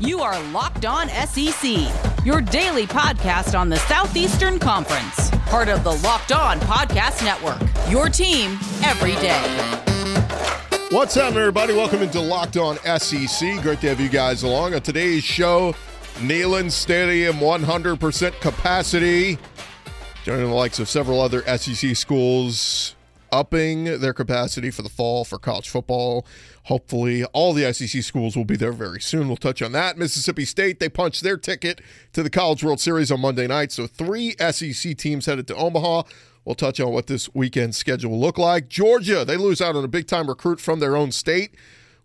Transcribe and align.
You 0.00 0.20
are 0.20 0.42
Locked 0.44 0.86
On 0.86 1.10
SEC, 1.10 1.76
your 2.24 2.40
daily 2.40 2.86
podcast 2.86 3.58
on 3.58 3.68
the 3.68 3.76
Southeastern 3.76 4.58
Conference, 4.58 5.28
part 5.50 5.68
of 5.68 5.84
the 5.84 5.92
Locked 5.96 6.32
On 6.32 6.58
Podcast 6.60 7.22
Network. 7.22 7.60
Your 7.90 8.08
team 8.08 8.52
every 8.82 9.12
day. 9.16 9.42
What's 10.90 11.18
up, 11.18 11.34
everybody? 11.34 11.74
Welcome 11.74 12.00
into 12.00 12.18
Locked 12.18 12.56
On 12.56 12.78
SEC. 12.98 13.60
Great 13.60 13.82
to 13.82 13.90
have 13.90 14.00
you 14.00 14.08
guys 14.08 14.42
along. 14.42 14.72
On 14.72 14.80
today's 14.80 15.22
show, 15.22 15.74
Neyland 16.14 16.70
Stadium 16.70 17.36
100% 17.36 18.40
capacity. 18.40 19.36
Joining 20.24 20.46
the 20.46 20.54
likes 20.54 20.78
of 20.78 20.88
several 20.88 21.20
other 21.20 21.42
SEC 21.58 21.94
schools 21.94 22.96
upping 23.32 24.00
their 24.00 24.12
capacity 24.12 24.70
for 24.70 24.82
the 24.82 24.88
fall 24.88 25.24
for 25.24 25.38
college 25.38 25.68
football. 25.68 26.26
Hopefully, 26.64 27.24
all 27.26 27.52
the 27.52 27.72
SEC 27.72 28.02
schools 28.02 28.36
will 28.36 28.44
be 28.44 28.56
there 28.56 28.72
very 28.72 29.00
soon. 29.00 29.28
We'll 29.28 29.36
touch 29.36 29.62
on 29.62 29.72
that. 29.72 29.98
Mississippi 29.98 30.44
State, 30.44 30.80
they 30.80 30.88
punched 30.88 31.22
their 31.22 31.36
ticket 31.36 31.80
to 32.12 32.22
the 32.22 32.30
College 32.30 32.62
World 32.62 32.80
Series 32.80 33.10
on 33.10 33.20
Monday 33.20 33.46
night. 33.46 33.72
So, 33.72 33.86
three 33.86 34.34
SEC 34.38 34.96
teams 34.96 35.26
headed 35.26 35.46
to 35.48 35.56
Omaha. 35.56 36.02
We'll 36.44 36.54
touch 36.54 36.80
on 36.80 36.92
what 36.92 37.06
this 37.06 37.32
weekend 37.34 37.74
schedule 37.74 38.12
will 38.12 38.20
look 38.20 38.38
like. 38.38 38.68
Georgia, 38.68 39.24
they 39.24 39.36
lose 39.36 39.60
out 39.60 39.76
on 39.76 39.84
a 39.84 39.88
big 39.88 40.06
time 40.06 40.28
recruit 40.28 40.60
from 40.60 40.80
their 40.80 40.96
own 40.96 41.12
state. 41.12 41.54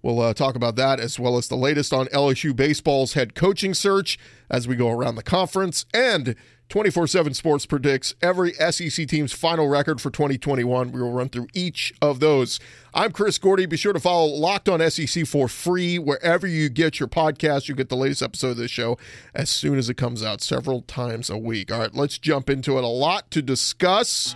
We'll 0.05 0.21
uh, 0.21 0.35
talk 0.35 0.55
about 0.55 0.75
that 0.75 0.99
as 0.99 1.19
well 1.19 1.35
as 1.35 1.47
the 1.47 1.55
latest 1.55 1.91
on 1.91 2.05
LSU 2.07 2.55
baseball's 2.55 3.13
head 3.13 3.33
coaching 3.33 3.73
search 3.73 4.19
as 4.51 4.67
we 4.67 4.75
go 4.75 4.91
around 4.91 5.15
the 5.15 5.23
conference. 5.23 5.87
And 5.95 6.35
24 6.69 7.07
7 7.07 7.33
Sports 7.33 7.65
predicts 7.65 8.15
every 8.21 8.53
SEC 8.53 9.07
team's 9.07 9.31
final 9.33 9.67
record 9.67 10.01
for 10.01 10.09
2021. 10.09 10.91
We 10.91 11.01
will 11.01 11.11
run 11.11 11.29
through 11.29 11.47
each 11.53 11.93
of 12.01 12.19
those. 12.19 12.59
I'm 12.93 13.11
Chris 13.11 13.37
Gordy. 13.37 13.65
Be 13.67 13.77
sure 13.77 13.93
to 13.93 13.99
follow 13.99 14.25
Locked 14.25 14.67
on 14.67 14.89
SEC 14.89 15.27
for 15.27 15.47
free 15.47 15.99
wherever 15.99 16.47
you 16.47 16.69
get 16.69 16.99
your 16.99 17.07
podcast. 17.07 17.67
You 17.67 17.75
get 17.75 17.89
the 17.89 17.95
latest 17.95 18.23
episode 18.23 18.51
of 18.51 18.57
this 18.57 18.71
show 18.71 18.97
as 19.33 19.49
soon 19.49 19.77
as 19.77 19.89
it 19.89 19.95
comes 19.95 20.23
out, 20.23 20.41
several 20.41 20.81
times 20.81 21.29
a 21.29 21.37
week. 21.37 21.71
All 21.71 21.79
right, 21.79 21.93
let's 21.93 22.17
jump 22.17 22.49
into 22.49 22.77
it. 22.77 22.83
A 22.83 22.87
lot 22.87 23.29
to 23.31 23.41
discuss. 23.43 24.35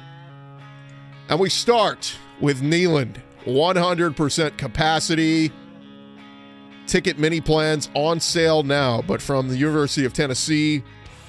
And 1.30 1.40
we 1.40 1.50
start 1.50 2.16
with 2.40 2.62
Neyland 2.62 3.18
100% 3.46 4.58
capacity. 4.58 5.52
Ticket 6.86 7.20
mini 7.20 7.42
plans 7.42 7.90
on 7.96 8.20
sale 8.20 8.64
now, 8.64 9.02
but 9.02 9.22
from 9.22 9.48
the 9.48 9.58
University 9.58 10.06
of 10.06 10.14
Tennessee 10.14 10.84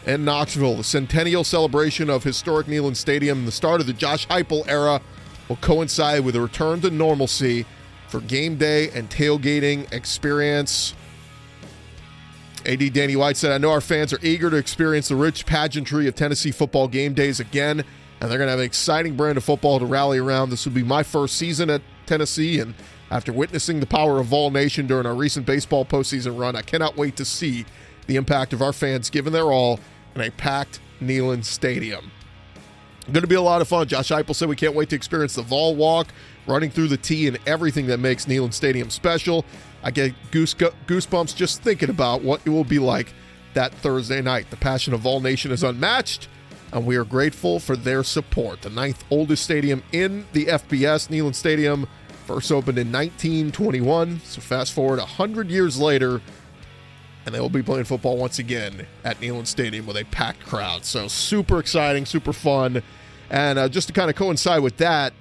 and 0.06 0.24
Knoxville. 0.24 0.76
The 0.76 0.84
centennial 0.84 1.44
celebration 1.44 2.10
of 2.10 2.24
historic 2.24 2.66
Neyland 2.66 2.96
Stadium, 2.96 3.46
the 3.46 3.52
start 3.52 3.80
of 3.80 3.86
the 3.86 3.92
Josh 3.92 4.26
Heupel 4.28 4.66
era, 4.68 5.00
will 5.48 5.56
coincide 5.56 6.24
with 6.24 6.36
a 6.36 6.40
return 6.40 6.80
to 6.82 6.90
normalcy 6.90 7.66
for 8.08 8.20
game 8.20 8.56
day 8.56 8.90
and 8.90 9.08
tailgating 9.10 9.92
experience. 9.92 10.94
AD 12.66 12.92
Danny 12.92 13.16
White 13.16 13.36
said, 13.36 13.52
I 13.52 13.58
know 13.58 13.70
our 13.70 13.80
fans 13.80 14.12
are 14.12 14.18
eager 14.22 14.50
to 14.50 14.56
experience 14.56 15.08
the 15.08 15.16
rich 15.16 15.46
pageantry 15.46 16.06
of 16.06 16.14
Tennessee 16.14 16.50
football 16.50 16.88
game 16.88 17.14
days 17.14 17.40
again, 17.40 17.82
and 18.20 18.30
they're 18.30 18.38
going 18.38 18.48
to 18.48 18.52
have 18.52 18.58
an 18.58 18.66
exciting 18.66 19.16
brand 19.16 19.38
of 19.38 19.44
football 19.44 19.78
to 19.78 19.86
rally 19.86 20.18
around. 20.18 20.50
This 20.50 20.66
will 20.66 20.72
be 20.72 20.82
my 20.82 21.02
first 21.02 21.36
season 21.36 21.70
at 21.70 21.80
Tennessee, 22.04 22.60
and 22.60 22.74
after 23.10 23.32
witnessing 23.32 23.80
the 23.80 23.86
power 23.86 24.18
of 24.18 24.26
Vol 24.26 24.50
Nation 24.50 24.86
during 24.86 25.06
our 25.06 25.14
recent 25.14 25.46
baseball 25.46 25.84
postseason 25.84 26.38
run, 26.38 26.54
I 26.54 26.62
cannot 26.62 26.96
wait 26.96 27.16
to 27.16 27.24
see 27.24 27.64
the 28.06 28.16
impact 28.16 28.52
of 28.52 28.62
our 28.62 28.72
fans 28.72 29.10
giving 29.10 29.32
their 29.32 29.52
all 29.52 29.80
in 30.14 30.20
a 30.20 30.30
packed 30.30 30.80
Neyland 31.00 31.44
Stadium. 31.44 32.10
Going 33.06 33.22
to 33.22 33.28
be 33.28 33.34
a 33.34 33.42
lot 33.42 33.60
of 33.60 33.68
fun. 33.68 33.88
Josh 33.88 34.10
Heupel 34.10 34.34
said 34.34 34.48
we 34.48 34.56
can't 34.56 34.74
wait 34.74 34.90
to 34.90 34.96
experience 34.96 35.34
the 35.34 35.42
Vol 35.42 35.74
Walk, 35.74 36.08
running 36.46 36.70
through 36.70 36.88
the 36.88 36.96
tee, 36.96 37.26
and 37.26 37.38
everything 37.46 37.86
that 37.86 37.98
makes 37.98 38.26
Neyland 38.26 38.52
Stadium 38.52 38.90
special. 38.90 39.44
I 39.82 39.90
get 39.90 40.14
goose 40.30 40.54
goosebumps 40.54 41.34
just 41.34 41.62
thinking 41.62 41.90
about 41.90 42.22
what 42.22 42.40
it 42.44 42.50
will 42.50 42.64
be 42.64 42.78
like 42.78 43.12
that 43.54 43.74
Thursday 43.74 44.20
night. 44.20 44.50
The 44.50 44.56
passion 44.56 44.94
of 44.94 45.00
Vol 45.00 45.20
Nation 45.20 45.50
is 45.50 45.64
unmatched, 45.64 46.28
and 46.72 46.86
we 46.86 46.96
are 46.96 47.04
grateful 47.04 47.58
for 47.58 47.74
their 47.74 48.04
support. 48.04 48.62
The 48.62 48.70
ninth 48.70 49.02
oldest 49.10 49.42
stadium 49.42 49.82
in 49.90 50.26
the 50.32 50.46
FBS, 50.46 51.08
Neyland 51.08 51.34
Stadium, 51.34 51.88
first 52.26 52.52
opened 52.52 52.78
in 52.78 52.92
1921. 52.92 54.20
So 54.20 54.40
fast 54.40 54.72
forward 54.72 55.00
100 55.00 55.50
years 55.50 55.80
later, 55.80 56.20
and 57.30 57.34
they 57.36 57.40
will 57.40 57.48
be 57.48 57.62
playing 57.62 57.84
football 57.84 58.16
once 58.16 58.40
again 58.40 58.88
at 59.04 59.20
Neyland 59.20 59.46
Stadium 59.46 59.86
with 59.86 59.96
a 59.96 60.02
packed 60.06 60.44
crowd. 60.44 60.84
So 60.84 61.06
super 61.06 61.60
exciting, 61.60 62.04
super 62.04 62.32
fun. 62.32 62.82
And 63.30 63.56
uh, 63.56 63.68
just 63.68 63.86
to 63.86 63.94
kind 63.94 64.10
of 64.10 64.16
coincide 64.16 64.62
with 64.62 64.78
that, 64.78 65.12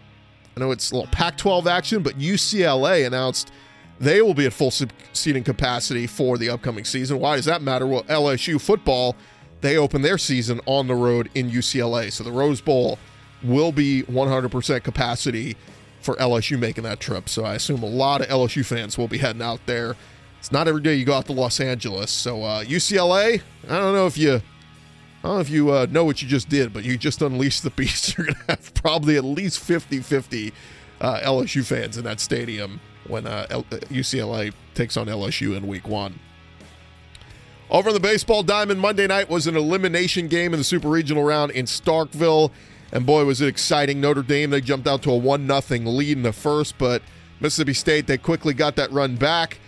I 0.58 0.60
know 0.60 0.72
it's 0.72 0.90
a 0.90 0.96
little 0.96 1.12
Pac 1.12 1.38
12 1.38 1.68
action, 1.68 2.02
but 2.02 2.18
UCLA 2.18 3.06
announced 3.06 3.52
they 4.00 4.24
will 4.24 4.34
be 4.34 4.48
at 4.48 4.54
full 4.54 4.72
seating 5.14 5.44
capacity 5.44 6.08
for 6.08 6.40
the 6.40 6.50
upcoming 6.50 6.84
season. 6.84 7.20
Why 7.20 7.36
does 7.36 7.46
that 7.46 7.62
matter? 7.62 7.86
Well, 7.86 8.02
LSU 8.06 8.60
football, 8.60 9.16
they 9.62 9.78
open 9.78 10.02
their 10.02 10.18
season 10.18 10.62
on 10.66 10.88
the 10.88 10.96
road 10.96 11.30
in 11.36 11.52
UCLA. 11.52 12.12
So 12.12 12.24
the 12.24 12.32
Rose 12.32 12.60
Bowl 12.60 12.98
will 13.44 13.72
be 13.72 14.02
100% 14.02 14.82
capacity 14.82 15.56
for 16.02 16.16
LSU 16.16 16.58
making 16.58 16.86
that 16.86 17.00
trip. 17.00 17.30
So 17.30 17.46
I 17.46 17.54
assume 17.54 17.84
a 17.84 17.88
lot 17.88 18.22
of 18.22 18.28
LSU 18.30 18.66
fans 18.66 18.98
will 18.98 19.08
be 19.08 19.20
heading 19.20 19.44
out 19.44 19.60
there 19.68 19.96
it's 20.40 20.52
not 20.52 20.68
every 20.68 20.82
day 20.82 20.96
you 20.96 21.06
go 21.06 21.14
out 21.14 21.26
to 21.28 21.34
Los 21.34 21.60
Angeles. 21.60 22.10
So 22.10 22.44
uh, 22.44 22.64
UCLA, 22.64 23.42
I 23.68 23.78
don't 23.78 23.94
know 23.94 24.08
if 24.08 24.18
you, 24.18 24.36
I 24.36 24.42
don't 25.24 25.36
know 25.36 25.40
if 25.40 25.50
you 25.50 25.72
uh, 25.72 25.86
know 25.92 26.06
what 26.06 26.22
you 26.22 26.28
just 26.28 26.50
did, 26.50 26.74
but 26.74 26.84
you 26.84 26.98
just 26.98 27.22
unleashed 27.22 27.64
the 27.64 27.70
beast. 27.72 28.16
You're 28.18 28.28
gonna 28.28 28.46
have 28.48 28.74
probably 28.74 29.18
at 29.18 29.24
least 29.24 29.60
50-50 29.60 30.54
uh, 31.02 31.20
LSU 31.22 31.64
fans 31.66 31.98
in 31.98 32.04
that 32.06 32.20
stadium 32.20 32.80
when 33.08 33.24
UCLA 33.24 34.50
uh, 34.50 34.56
takes 34.76 34.98
on 34.98 35.08
LSU 35.08 35.56
in 35.56 35.68
Week 35.68 35.88
One. 35.88 36.20
Over 37.70 37.90
in 37.90 37.94
the 37.94 38.00
baseball 38.00 38.42
diamond, 38.42 38.80
Monday 38.80 39.06
night 39.06 39.30
was 39.30 39.46
an 39.46 39.56
elimination 39.56 40.28
game 40.28 40.54
in 40.54 40.60
the 40.60 40.64
Super 40.64 40.90
Regional 40.90 41.24
round 41.24 41.52
in 41.52 41.66
Starkville. 41.66 42.52
And 42.92 43.06
boy, 43.06 43.26
was 43.26 43.42
it 43.42 43.48
exciting. 43.48 44.02
Notre 44.02 44.24
Dame, 44.24 44.50
they 44.50 44.62
jumped 44.62 44.88
out 44.88 45.04
to 45.04 45.12
a 45.12 45.16
1 45.16 45.48
0 45.48 45.82
lead 45.92 46.18
in 46.18 46.24
the 46.24 46.34
first, 46.34 46.80
but 46.80 47.04
Mississippi 47.40 47.74
State, 47.74 48.08
they 48.08 48.18
quickly 48.18 48.56
got 48.56 48.76
that 48.78 48.92
run 48.92 49.16
back. 49.16 49.60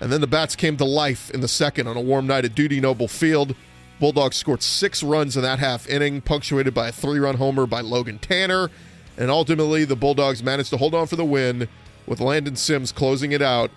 And 0.00 0.12
then 0.12 0.20
the 0.20 0.26
bats 0.26 0.56
came 0.56 0.76
to 0.76 0.84
life 0.84 1.30
in 1.30 1.40
the 1.40 1.48
second 1.48 1.86
on 1.86 1.96
a 1.96 2.00
warm 2.00 2.26
night 2.26 2.44
at 2.44 2.54
Dudy 2.54 2.80
Noble 2.80 3.08
Field. 3.08 3.54
Bulldogs 3.98 4.36
scored 4.36 4.62
six 4.62 5.02
runs 5.02 5.36
in 5.36 5.42
that 5.42 5.58
half 5.58 5.88
inning, 5.88 6.20
punctuated 6.20 6.74
by 6.74 6.88
a 6.88 6.92
three 6.92 7.18
run 7.18 7.36
homer 7.36 7.66
by 7.66 7.80
Logan 7.80 8.18
Tanner. 8.18 8.70
And 9.16 9.30
ultimately, 9.30 9.84
the 9.84 9.96
Bulldogs 9.96 10.42
managed 10.42 10.70
to 10.70 10.76
hold 10.76 10.94
on 10.94 11.06
for 11.06 11.16
the 11.16 11.24
win, 11.24 11.68
with 12.06 12.20
Landon 12.20 12.56
Sims 12.56 12.92
closing 12.92 13.32
it 13.32 13.40
out. 13.40 13.70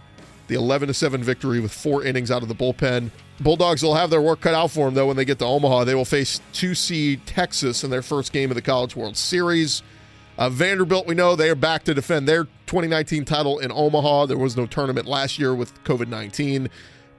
The 0.47 0.56
11 0.56 0.94
7 0.94 1.24
victory 1.24 1.59
with 1.59 1.72
four 1.72 2.03
innings 2.03 2.31
out 2.31 2.41
of 2.41 2.50
the 2.50 2.56
bullpen. 2.56 3.12
Bulldogs 3.40 3.84
will 3.84 3.96
have 3.96 4.09
their 4.09 4.22
work 4.22 4.41
cut 4.41 4.56
out 4.56 4.72
for 4.72 4.86
them, 4.86 4.96
though, 4.96 5.07
when 5.07 5.16
they 5.16 5.24
get 5.24 5.40
to 5.40 5.46
Omaha. 5.46 5.86
They 5.86 5.96
will 5.96 6.06
face 6.06 6.41
2 6.53 6.75
seed 6.75 7.25
Texas 7.25 7.84
in 7.84 7.91
their 7.91 8.01
first 8.01 8.34
game 8.34 8.51
of 8.51 8.56
the 8.56 8.62
College 8.62 8.96
World 8.96 9.16
Series. 9.16 9.84
Uh, 10.39 10.50
Vanderbilt, 10.50 11.05
we 11.05 11.16
know 11.16 11.35
they 11.35 11.50
are 11.50 11.55
back 11.55 11.83
to 11.83 11.94
defend 11.94 12.25
their 12.25 12.45
2019 12.67 13.25
title 13.25 13.59
in 13.59 13.73
Omaha. 13.73 14.27
There 14.27 14.38
was 14.38 14.55
no 14.55 14.66
tournament 14.66 15.05
last 15.05 15.38
year 15.38 15.53
with 15.53 15.83
COVID 15.83 16.07
19, 16.07 16.69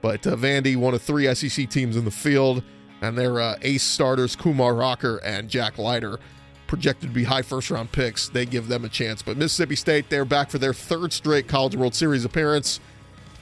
but 0.01 0.25
uh, 0.25 0.35
Vandy, 0.35 0.75
one 0.75 0.95
of 0.95 1.03
three 1.03 1.31
SEC 1.35 1.69
teams 1.69 1.95
in 1.95 2.03
the 2.03 2.09
field, 2.09 2.63
and 2.99 3.15
their 3.15 3.39
uh, 3.39 3.59
ace 3.61 3.83
starters, 3.83 4.35
Kumar 4.35 4.73
Rocker 4.73 5.17
and 5.23 5.49
Jack 5.49 5.77
Leiter, 5.77 6.17
projected 6.65 7.09
to 7.09 7.13
be 7.13 7.23
high 7.23 7.43
first 7.43 7.69
round 7.69 7.91
picks. 7.91 8.27
They 8.27 8.47
give 8.47 8.67
them 8.67 8.85
a 8.85 8.89
chance. 8.89 9.21
But 9.21 9.37
Mississippi 9.37 9.75
State, 9.75 10.09
they're 10.09 10.25
back 10.25 10.49
for 10.49 10.57
their 10.57 10.73
third 10.73 11.13
straight 11.13 11.47
College 11.47 11.75
World 11.75 11.93
Series 11.93 12.25
appearance. 12.25 12.79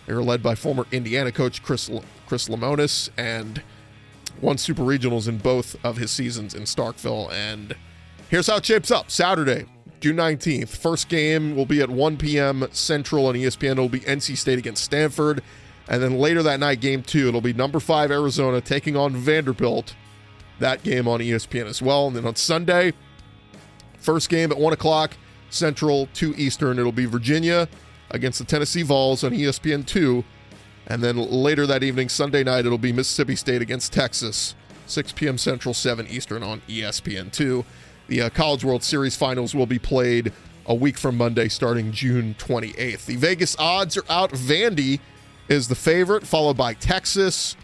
They're 0.07 0.21
led 0.21 0.43
by 0.43 0.55
former 0.55 0.87
Indiana 0.91 1.31
coach 1.31 1.63
Chris, 1.63 1.89
Chris 2.27 2.49
Lemonis 2.49 3.11
and 3.15 3.63
won 4.41 4.57
Super 4.57 4.83
Regionals 4.83 5.29
in 5.29 5.37
both 5.37 5.77
of 5.85 5.95
his 5.95 6.11
seasons 6.11 6.53
in 6.53 6.63
Starkville 6.63 7.31
and 7.31 7.77
Here's 8.29 8.45
how 8.45 8.57
it 8.57 8.65
shapes 8.65 8.91
up 8.91 9.09
Saturday, 9.09 9.65
June 10.01 10.15
19th. 10.17 10.69
First 10.69 11.09
game 11.09 11.55
will 11.55 11.65
be 11.65 11.81
at 11.81 11.89
1 11.89 12.17
p.m. 12.17 12.67
Central 12.71 13.25
on 13.25 13.33
ESPN. 13.33 13.71
It'll 13.71 13.89
be 13.89 14.01
NC 14.01 14.37
State 14.37 14.59
against 14.59 14.83
Stanford. 14.83 15.41
And 15.87 16.03
then 16.03 16.19
later 16.19 16.43
that 16.43 16.59
night, 16.59 16.79
game 16.79 17.01
two, 17.01 17.27
it'll 17.27 17.41
be 17.41 17.53
number 17.53 17.79
five 17.79 18.11
Arizona 18.11 18.61
taking 18.61 18.95
on 18.95 19.15
Vanderbilt. 19.15 19.95
That 20.59 20.83
game 20.83 21.07
on 21.07 21.21
ESPN 21.21 21.65
as 21.65 21.81
well. 21.81 22.05
And 22.05 22.15
then 22.15 22.27
on 22.27 22.35
Sunday, 22.35 22.93
first 23.97 24.29
game 24.29 24.51
at 24.51 24.59
1 24.59 24.73
o'clock 24.73 25.17
Central, 25.49 26.07
2 26.13 26.35
Eastern. 26.37 26.77
It'll 26.77 26.91
be 26.91 27.07
Virginia 27.07 27.67
against 28.11 28.37
the 28.37 28.45
Tennessee 28.45 28.83
Vols 28.83 29.23
on 29.23 29.31
ESPN 29.31 29.83
2. 29.87 30.23
And 30.85 31.01
then 31.01 31.17
later 31.17 31.65
that 31.65 31.81
evening, 31.81 32.09
Sunday 32.09 32.43
night, 32.43 32.67
it'll 32.67 32.77
be 32.77 32.93
Mississippi 32.93 33.35
State 33.35 33.63
against 33.63 33.91
Texas, 33.91 34.53
6 34.85 35.13
p.m. 35.13 35.39
Central, 35.39 35.73
7 35.73 36.05
Eastern 36.05 36.43
on 36.43 36.61
ESPN 36.67 37.31
2. 37.31 37.65
The 38.09 38.23
uh, 38.23 38.29
College 38.31 38.65
World 38.65 38.83
Series 38.83 39.15
finals 39.15 39.53
will 39.53 39.67
be 39.67 39.77
played 39.77 40.33
a 40.65 40.73
week 40.73 40.97
from 40.97 41.15
Monday, 41.15 41.47
starting 41.47 41.91
June 41.91 42.35
28th. 42.39 43.05
The 43.05 43.15
Vegas 43.15 43.55
odds 43.59 43.97
are 43.97 44.03
out. 44.09 44.31
Vandy 44.31 44.99
is 45.47 45.67
the 45.67 45.75
favorite, 45.75 46.25
followed 46.25 46.57
by 46.57 46.73
Texas, 46.73 47.55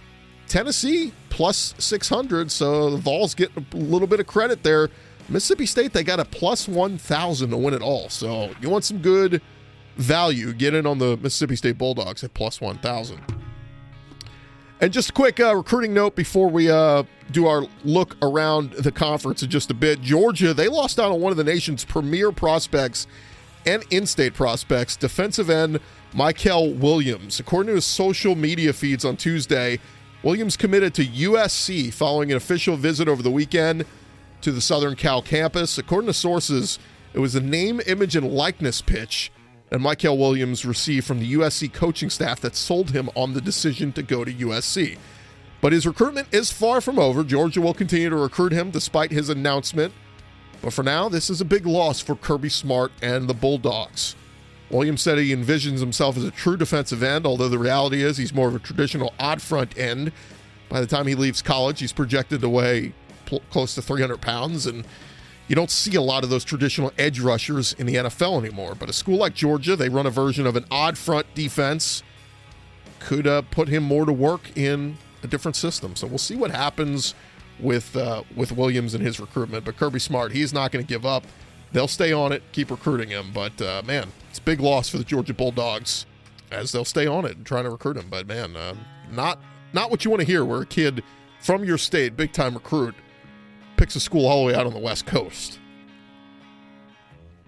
Tennessee 0.48 1.14
plus 1.30 1.74
600. 1.80 2.52
So 2.52 2.92
the 2.92 2.98
Vols 2.98 3.34
get 3.34 3.50
a 3.58 3.76
little 3.76 4.08
bit 4.08 4.20
of 4.20 4.28
credit 4.28 4.62
there. 4.62 4.90
Mississippi 5.30 5.66
State, 5.66 5.94
they 5.94 6.04
got 6.04 6.20
a 6.20 6.26
plus 6.26 6.68
1,000 6.68 7.50
to 7.50 7.58
win 7.58 7.74
it 7.74 7.82
all. 7.82 8.08
So 8.10 8.52
you 8.62 8.70
want 8.70 8.84
some 8.84 9.00
good 9.00 9.42
value, 9.98 10.54
get 10.54 10.76
in 10.76 10.86
on 10.86 11.00
the 11.00 11.18
Mississippi 11.18 11.56
State 11.56 11.80
Bulldogs 11.80 12.24
at 12.24 12.36
plus 12.36 12.62
1,000. 12.62 13.45
And 14.86 14.94
just 14.94 15.10
a 15.10 15.14
quick 15.14 15.40
uh, 15.40 15.56
recruiting 15.56 15.96
note 15.96 16.16
before 16.16 16.48
we 16.48 16.70
uh, 16.70 17.06
do 17.32 17.48
our 17.48 17.66
look 17.84 18.16
around 18.22 18.74
the 18.74 18.92
conference 18.92 19.42
in 19.42 19.50
just 19.50 19.72
a 19.72 19.74
bit. 19.74 20.00
Georgia, 20.00 20.54
they 20.54 20.68
lost 20.68 21.00
out 21.00 21.12
on 21.12 21.20
one 21.20 21.32
of 21.32 21.38
the 21.38 21.44
nation's 21.44 21.84
premier 21.84 22.32
prospects 22.32 23.08
and 23.66 23.84
in 23.90 24.06
state 24.06 24.36
prospects, 24.36 24.96
defensive 24.96 25.50
end 25.50 25.80
Mykel 26.14 26.78
Williams. 26.78 27.40
According 27.40 27.70
to 27.70 27.74
his 27.78 27.86
social 27.86 28.36
media 28.36 28.74
feeds 28.74 29.04
on 29.04 29.18
Tuesday, 29.18 29.80
Williams 30.22 30.56
committed 30.56 30.94
to 30.94 31.04
USC 31.04 31.92
following 31.92 32.30
an 32.30 32.38
official 32.38 32.78
visit 32.78 33.08
over 33.08 33.24
the 33.24 33.32
weekend 33.32 33.86
to 34.42 34.52
the 34.52 34.62
Southern 34.62 34.96
Cal 34.96 35.24
campus. 35.24 35.80
According 35.80 36.10
to 36.10 36.14
sources, 36.14 36.78
it 37.12 37.18
was 37.18 37.34
a 37.34 37.42
name, 37.42 37.82
image, 37.88 38.16
and 38.16 38.32
likeness 38.32 38.84
pitch 38.84 39.32
that 39.70 39.80
Mykel 39.80 40.18
Williams 40.18 40.66
received 40.66 41.06
from 41.06 41.20
the 41.20 41.34
USC 41.34 41.72
coaching 41.74 42.10
staff 42.10 42.40
that 42.42 42.56
sold 42.56 42.92
him 42.92 43.10
on 43.16 43.34
the 43.34 43.42
decision 43.42 43.92
to 43.94 44.04
go 44.04 44.24
to 44.24 44.34
USC. 44.34 44.98
But 45.62 45.74
his 45.74 45.88
recruitment 45.88 46.28
is 46.32 46.52
far 46.52 46.82
from 46.82 47.00
over. 47.00 47.24
Georgia 47.24 47.62
will 47.62 47.74
continue 47.74 48.10
to 48.10 48.16
recruit 48.16 48.52
him 48.52 48.70
despite 48.70 49.12
his 49.12 49.30
announcement. 49.30 49.94
But 50.62 50.74
for 50.74 50.84
now, 50.84 51.10
this 51.10 51.30
is 51.30 51.42
a 51.42 51.46
big 51.46 51.66
loss 51.66 52.00
for 52.00 52.16
Kirby 52.16 52.50
Smart 52.50 52.92
and 53.02 53.28
the 53.28 53.34
Bulldogs. 53.34 54.16
Williams 54.70 55.02
said 55.02 55.18
he 55.18 55.36
envisions 55.36 55.80
himself 55.80 56.18
as 56.18 56.24
a 56.24 56.32
true 56.32 56.58
defensive 56.58 57.04
end, 57.04 57.26
although 57.26 57.50
the 57.50 57.60
reality 57.60 58.04
is 58.04 58.18
he's 58.18 58.34
more 58.34 58.48
of 58.48 58.56
a 58.56 58.60
traditional 58.60 59.14
odd 59.20 59.42
front 59.42 59.78
end. 59.78 60.12
By 60.70 60.82
the 60.82 60.88
time 60.88 61.08
he 61.08 61.16
leaves 61.16 61.42
college, 61.42 61.80
he's 61.80 61.94
projected 61.94 62.42
to 62.42 62.50
weigh 62.50 62.94
pl- 63.26 63.44
close 63.52 63.76
to 63.76 63.82
300 63.82 64.22
pounds, 64.22 64.66
and 64.66 64.86
you 65.48 65.56
don't 65.56 65.70
see 65.70 65.96
a 65.96 66.02
lot 66.02 66.24
of 66.24 66.30
those 66.30 66.44
traditional 66.44 66.92
edge 66.98 67.20
rushers 67.20 67.74
in 67.74 67.86
the 67.86 67.96
NFL 67.96 68.40
anymore. 68.40 68.76
But 68.76 68.90
a 68.90 68.94
school 68.94 69.18
like 69.18 69.36
Georgia, 69.36 69.76
they 69.76 69.90
run 69.90 70.06
a 70.06 70.10
version 70.10 70.48
of 70.48 70.56
an 70.56 70.66
odd 70.72 70.98
front 70.98 71.28
defense, 71.36 72.04
could 73.00 73.28
uh, 73.28 73.44
put 73.44 73.68
him 73.68 73.84
more 73.84 74.06
to 74.06 74.14
work 74.14 74.56
in 74.58 74.98
a 75.24 75.28
different 75.28 75.56
system. 75.56 75.96
So 75.96 76.08
we'll 76.08 76.18
see 76.18 76.36
what 76.36 76.52
happens 76.52 77.14
with 77.60 77.96
uh, 77.96 78.24
with 78.36 78.52
Williams 78.52 78.94
and 78.94 79.06
his 79.06 79.20
recruitment. 79.20 79.66
But 79.66 79.78
Kirby 79.78 80.00
Smart, 80.00 80.32
he's 80.32 80.54
not 80.54 80.72
going 80.72 80.84
to 80.84 80.90
give 80.90 81.06
up. 81.06 81.24
They'll 81.72 81.88
stay 81.88 82.14
on 82.14 82.32
it, 82.32 82.42
keep 82.52 82.72
recruiting 82.72 83.10
him. 83.10 83.32
But 83.34 83.62
uh, 83.62 83.82
man, 83.86 84.12
it's 84.30 84.40
a 84.40 84.44
big 84.44 84.60
loss 84.60 84.90
for 84.90 84.98
the 84.98 85.04
Georgia 85.04 85.34
Bulldogs 85.34 86.06
as 86.52 86.72
they'll 86.72 86.86
stay 86.86 87.08
on 87.08 87.26
it 87.26 87.38
and 87.38 87.46
trying 87.46 87.66
to 87.66 87.70
recruit 87.70 87.98
him. 87.98 88.08
But 88.10 88.28
man, 88.28 88.56
uh, 88.56 88.76
not 89.12 89.40
not 89.74 89.92
what 89.92 90.06
you 90.06 90.12
want 90.12 90.22
to 90.22 90.28
hear. 90.28 90.44
Where 90.44 90.62
a 90.62 90.66
kid 90.66 91.04
from 91.40 91.64
your 91.64 91.78
state, 91.78 92.18
big 92.18 92.32
time 92.32 92.54
recruit, 92.54 92.96
picks 93.86 93.96
a 93.96 94.00
school 94.00 94.26
all 94.26 94.40
the 94.40 94.48
way 94.48 94.56
out 94.56 94.66
on 94.66 94.74
the 94.74 94.80
West 94.80 95.06
Coast. 95.06 95.60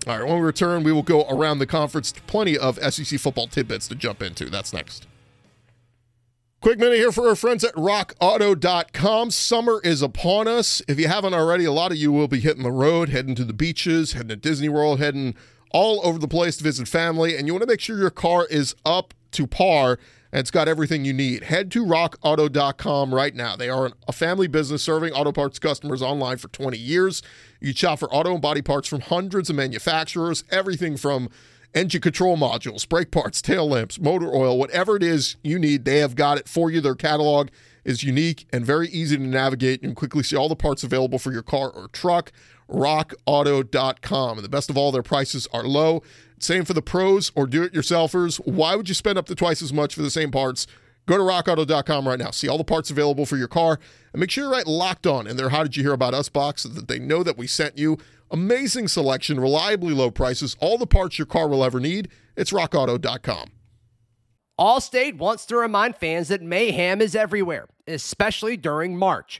All 0.05 0.19
right, 0.19 0.27
when 0.27 0.35
we 0.35 0.45
return, 0.45 0.83
we 0.83 0.91
will 0.91 1.01
go 1.01 1.27
around 1.27 1.57
the 1.57 1.65
conference. 1.65 2.13
Plenty 2.27 2.55
of 2.55 2.77
SEC 2.93 3.19
football 3.19 3.47
tidbits 3.47 3.87
to 3.87 3.95
jump 3.95 4.21
into. 4.21 4.45
That's 4.45 4.71
next. 4.71 5.07
Quick 6.61 6.77
minute 6.77 6.97
here 6.97 7.11
for 7.11 7.27
our 7.27 7.35
friends 7.35 7.63
at 7.63 7.73
rockauto.com. 7.73 9.31
Summer 9.31 9.81
is 9.83 10.03
upon 10.03 10.47
us. 10.47 10.79
If 10.87 10.99
you 10.99 11.07
haven't 11.07 11.33
already, 11.33 11.65
a 11.65 11.71
lot 11.71 11.91
of 11.91 11.97
you 11.97 12.11
will 12.11 12.27
be 12.27 12.39
hitting 12.39 12.61
the 12.61 12.71
road, 12.71 13.09
heading 13.09 13.33
to 13.33 13.43
the 13.43 13.51
beaches, 13.51 14.13
heading 14.13 14.29
to 14.29 14.35
Disney 14.35 14.69
World, 14.69 14.99
heading 14.99 15.33
all 15.71 16.05
over 16.05 16.19
the 16.19 16.27
place 16.27 16.57
to 16.57 16.63
visit 16.63 16.87
family, 16.87 17.35
and 17.35 17.47
you 17.47 17.53
want 17.53 17.63
to 17.63 17.67
make 17.67 17.81
sure 17.81 17.97
your 17.97 18.11
car 18.11 18.45
is 18.45 18.75
up 18.85 19.15
to 19.31 19.47
par 19.47 19.97
and 20.31 20.39
it's 20.39 20.51
got 20.51 20.67
everything 20.67 21.05
you 21.05 21.13
need. 21.13 21.43
Head 21.43 21.71
to 21.71 21.85
rockauto.com 21.85 23.13
right 23.13 23.35
now. 23.35 23.55
They 23.55 23.69
are 23.69 23.91
a 24.07 24.13
family 24.13 24.47
business 24.47 24.83
serving 24.83 25.13
auto 25.13 25.31
parts 25.31 25.59
customers 25.59 26.01
online 26.01 26.37
for 26.37 26.49
20 26.49 26.77
years. 26.77 27.21
You 27.59 27.73
shop 27.73 27.99
for 27.99 28.13
auto 28.13 28.33
and 28.33 28.41
body 28.41 28.61
parts 28.61 28.87
from 28.87 29.01
hundreds 29.01 29.49
of 29.49 29.55
manufacturers, 29.55 30.43
everything 30.51 30.97
from 30.97 31.29
engine 31.73 32.01
control 32.01 32.37
modules, 32.37 32.87
brake 32.87 33.11
parts, 33.11 33.41
tail 33.41 33.69
lamps, 33.69 33.99
motor 33.99 34.33
oil, 34.33 34.57
whatever 34.57 34.95
it 34.95 35.03
is 35.03 35.37
you 35.43 35.59
need, 35.59 35.85
they 35.85 35.99
have 35.99 36.15
got 36.15 36.37
it 36.37 36.47
for 36.47 36.71
you. 36.71 36.81
Their 36.81 36.95
catalog 36.95 37.49
is 37.85 38.03
unique 38.03 38.47
and 38.51 38.65
very 38.65 38.89
easy 38.89 39.17
to 39.17 39.23
navigate. 39.23 39.81
You 39.81 39.89
can 39.89 39.95
quickly 39.95 40.23
see 40.23 40.35
all 40.35 40.49
the 40.49 40.55
parts 40.55 40.83
available 40.83 41.19
for 41.19 41.31
your 41.31 41.43
car 41.43 41.69
or 41.69 41.87
truck. 41.89 42.31
RockAuto.com. 42.69 44.37
And 44.37 44.45
the 44.45 44.49
best 44.49 44.69
of 44.69 44.77
all, 44.77 44.91
their 44.91 45.03
prices 45.03 45.47
are 45.53 45.63
low. 45.63 46.03
Same 46.39 46.65
for 46.65 46.73
the 46.73 46.81
pros 46.81 47.31
or 47.35 47.47
do 47.47 47.63
it 47.63 47.73
yourselfers. 47.73 48.37
Why 48.45 48.75
would 48.75 48.89
you 48.89 48.95
spend 48.95 49.17
up 49.17 49.25
to 49.27 49.35
twice 49.35 49.61
as 49.61 49.73
much 49.73 49.95
for 49.95 50.01
the 50.01 50.11
same 50.11 50.31
parts? 50.31 50.67
Go 51.07 51.17
to 51.17 51.23
rockauto.com 51.23 52.07
right 52.07 52.19
now. 52.19 52.31
See 52.31 52.49
all 52.49 52.57
the 52.57 52.63
parts 52.63 52.91
available 52.91 53.25
for 53.25 53.37
your 53.37 53.47
car 53.47 53.79
and 54.13 54.19
make 54.19 54.29
sure 54.29 54.43
you 54.43 54.51
write 54.51 54.67
locked 54.67 55.07
on 55.07 55.25
in 55.25 55.37
their 55.37 55.49
How 55.49 55.63
Did 55.63 55.77
You 55.77 55.83
Hear 55.83 55.93
About 55.93 56.13
Us 56.13 56.29
box 56.29 56.63
so 56.63 56.69
that 56.69 56.87
they 56.87 56.99
know 56.99 57.23
that 57.23 57.37
we 57.37 57.47
sent 57.47 57.77
you. 57.77 57.97
Amazing 58.29 58.89
selection, 58.89 59.39
reliably 59.39 59.93
low 59.93 60.11
prices, 60.11 60.57
all 60.59 60.77
the 60.77 60.85
parts 60.85 61.17
your 61.17 61.25
car 61.25 61.47
will 61.47 61.63
ever 61.63 61.79
need. 61.79 62.09
It's 62.35 62.51
rockauto.com. 62.51 63.51
Allstate 64.59 65.17
wants 65.17 65.45
to 65.45 65.55
remind 65.55 65.95
fans 65.95 66.27
that 66.27 66.41
mayhem 66.41 66.99
is 66.99 67.15
everywhere, 67.15 67.67
especially 67.87 68.57
during 68.57 68.97
March. 68.97 69.39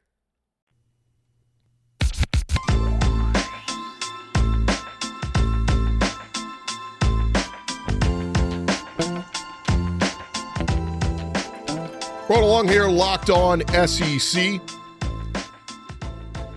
Right 12.31 12.43
along 12.43 12.69
here, 12.69 12.87
locked 12.87 13.29
on 13.29 13.61
SEC. 13.67 14.61
A 15.03 15.41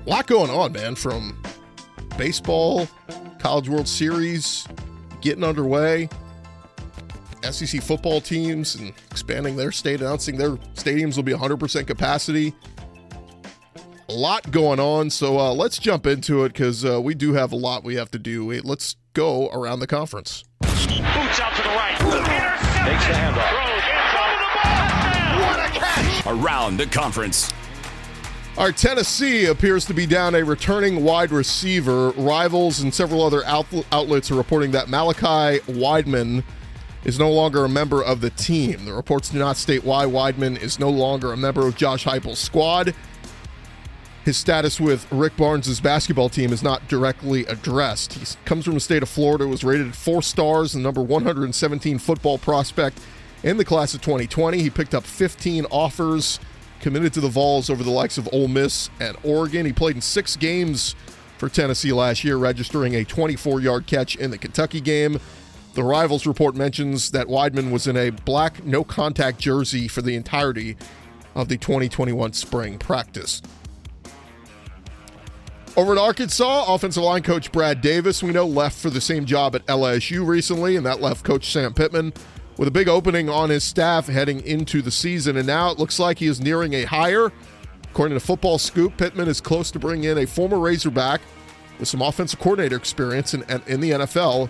lot 0.07 0.29
going 0.29 0.49
on, 0.49 0.71
man, 0.71 0.95
from 0.95 1.43
baseball, 2.17 2.87
College 3.41 3.69
World 3.69 3.89
Series 3.89 4.69
getting 5.21 5.43
underway, 5.43 6.09
SEC 7.43 7.83
football 7.83 8.21
teams 8.21 8.77
and 8.77 8.93
expanding 9.11 9.57
their 9.57 9.73
state, 9.73 10.01
announcing 10.01 10.39
their 10.39 10.53
stadiums 10.77 11.17
will 11.17 11.25
be 11.25 11.33
100% 11.33 11.89
capacity. 11.89 12.55
A 14.09 14.13
lot 14.13 14.49
going 14.53 14.79
on, 14.79 15.11
so 15.11 15.41
uh, 15.41 15.53
let's 15.53 15.79
jump 15.79 16.07
into 16.07 16.45
it 16.45 16.53
because 16.53 16.85
uh, 16.85 17.01
we 17.01 17.17
do 17.17 17.33
have 17.33 17.51
a 17.51 17.57
lot 17.57 17.83
we 17.83 17.97
have 17.97 18.13
to 18.13 18.19
do. 18.21 18.47
Wait, 18.47 18.65
let's 18.65 18.95
go 19.13 19.49
around 19.49 19.81
the 19.81 19.89
conference. 19.89 20.45
Boots 20.61 21.41
out 21.41 21.53
to 21.57 21.63
the 21.63 21.69
right. 21.71 21.97
Takes 21.99 23.07
the 23.09 23.13
handoff. 23.15 23.84
Around 26.27 26.79
the 26.79 26.87
conference. 26.87 27.53
Our 28.57 28.73
Tennessee 28.73 29.47
appears 29.47 29.85
to 29.87 29.95
be 29.95 30.07
down 30.07 30.35
a 30.35 30.45
returning 30.45 31.05
wide 31.05 31.33
receiver. 31.33 32.11
Rivals 32.11 32.81
and 32.81 32.95
several 32.95 33.23
other 33.23 33.45
outlets 33.45 34.31
are 34.31 34.37
reporting 34.37 34.71
that 34.71 34.89
Malachi 34.89 35.61
Wideman 35.67 36.45
is 37.05 37.19
no 37.19 37.31
longer 37.31 37.65
a 37.65 37.69
member 37.69 38.03
of 38.03 38.21
the 38.21 38.31
team. 38.31 38.85
The 38.85 38.93
reports 38.93 39.29
do 39.29 39.39
not 39.39 39.57
state 39.57 39.85
why 39.85 40.07
Wideman 40.07 40.63
is 40.63 40.79
no 40.79 40.89
longer 40.89 41.33
a 41.33 41.37
member 41.37 41.67
of 41.67 41.77
Josh 41.77 42.05
Heupel's 42.05 42.39
squad. 42.39 42.95
His 44.25 44.39
status 44.39 44.81
with 44.81 45.11
Rick 45.13 45.37
Barnes' 45.37 45.81
basketball 45.81 46.31
team 46.31 46.51
is 46.51 46.63
not 46.63 46.89
directly 46.89 47.45
addressed. 47.45 48.15
He 48.15 48.25
comes 48.47 48.65
from 48.65 48.75
the 48.75 48.81
state 48.81 49.03
of 49.03 49.09
Florida, 49.11 49.47
was 49.47 49.65
rated 49.65 49.95
four 49.95 50.23
stars, 50.23 50.73
the 50.73 50.79
number 50.79 51.03
117 51.03 51.99
football 51.99 52.39
prospect 52.39 52.99
in 53.45 53.59
the 53.59 53.65
class 53.65 53.95
of 53.95 54.01
2020. 54.01 54.61
He 54.61 54.71
picked 54.71 54.95
up 54.95 55.05
15 55.05 55.67
offers, 55.67 56.41
committed 56.81 57.13
to 57.13 57.21
the 57.21 57.29
Vols 57.29 57.71
over 57.71 57.85
the 57.85 57.91
likes 57.91 58.19
of 58.19 58.29
Ole 58.33 58.49
Miss 58.49 58.91
and 58.99 59.17
Oregon. 59.23 59.65
He 59.65 59.73
played 59.73 59.95
in 59.95 60.03
six 60.03 60.35
games 60.35 60.97
for 61.39 61.49
Tennessee 61.49 61.93
last 61.93 62.25
year, 62.25 62.37
registering 62.37 62.97
a 62.97 63.05
24 63.05 63.61
yard 63.61 63.87
catch 63.87 64.17
in 64.17 64.33
the 64.33 64.39
Kentucky 64.39 64.81
game. 64.81 65.21
The 65.75 65.85
Rivals 65.85 66.27
report 66.27 66.55
mentions 66.57 67.11
that 67.11 67.27
Wideman 67.27 67.71
was 67.71 67.87
in 67.87 67.97
a 67.97 68.11
black 68.11 68.65
no 68.65 68.83
contact 68.83 69.39
jersey 69.39 69.89
for 69.89 70.03
the 70.03 70.15
entirety 70.15 70.77
of 71.35 71.49
the 71.49 71.57
2021 71.57 72.33
spring 72.33 72.79
practice. 72.79 73.43
Over 75.77 75.93
at 75.93 75.99
Arkansas, 75.99 76.73
offensive 76.73 77.03
line 77.03 77.25
coach 77.25 77.51
Brad 77.51 77.81
Davis, 77.81 78.23
we 78.23 78.31
know, 78.31 78.47
left 78.47 78.79
for 78.79 78.91
the 78.91 79.01
same 79.01 79.25
job 79.25 79.57
at 79.57 79.67
LSU 79.67 80.25
recently, 80.25 80.77
and 80.77 80.87
that 80.87 81.01
left 81.01 81.25
coach 81.25 81.51
Sam 81.51 81.75
Pittman 81.75 82.13
with 82.57 82.69
a 82.69 82.71
big 82.71 82.89
opening 82.89 83.29
on 83.29 83.51
his 83.51 83.65
staff 83.65 84.07
heading 84.07 84.41
into 84.47 84.83
the 84.83 84.91
season. 84.91 85.37
And 85.37 85.47
now 85.47 85.71
it 85.71 85.79
looks 85.79 85.99
like 85.99 86.19
he 86.19 86.27
is 86.27 86.41
nearing 86.41 86.75
a 86.75 86.85
hire. 86.85 87.33
According 87.91 88.19
to 88.19 88.25
Football 88.25 88.59
Scoop, 88.59 88.97
Pittman 88.97 89.29
is 89.29 89.41
close 89.41 89.71
to 89.73 89.79
bringing 89.79 90.11
in 90.11 90.19
a 90.19 90.27
former 90.27 90.59
Razorback 90.59 91.21
with 91.79 91.89
some 91.89 92.03
offensive 92.03 92.41
coordinator 92.41 92.77
experience 92.77 93.35
in, 93.35 93.43
in 93.67 93.81
the 93.81 93.91
NFL 93.91 94.49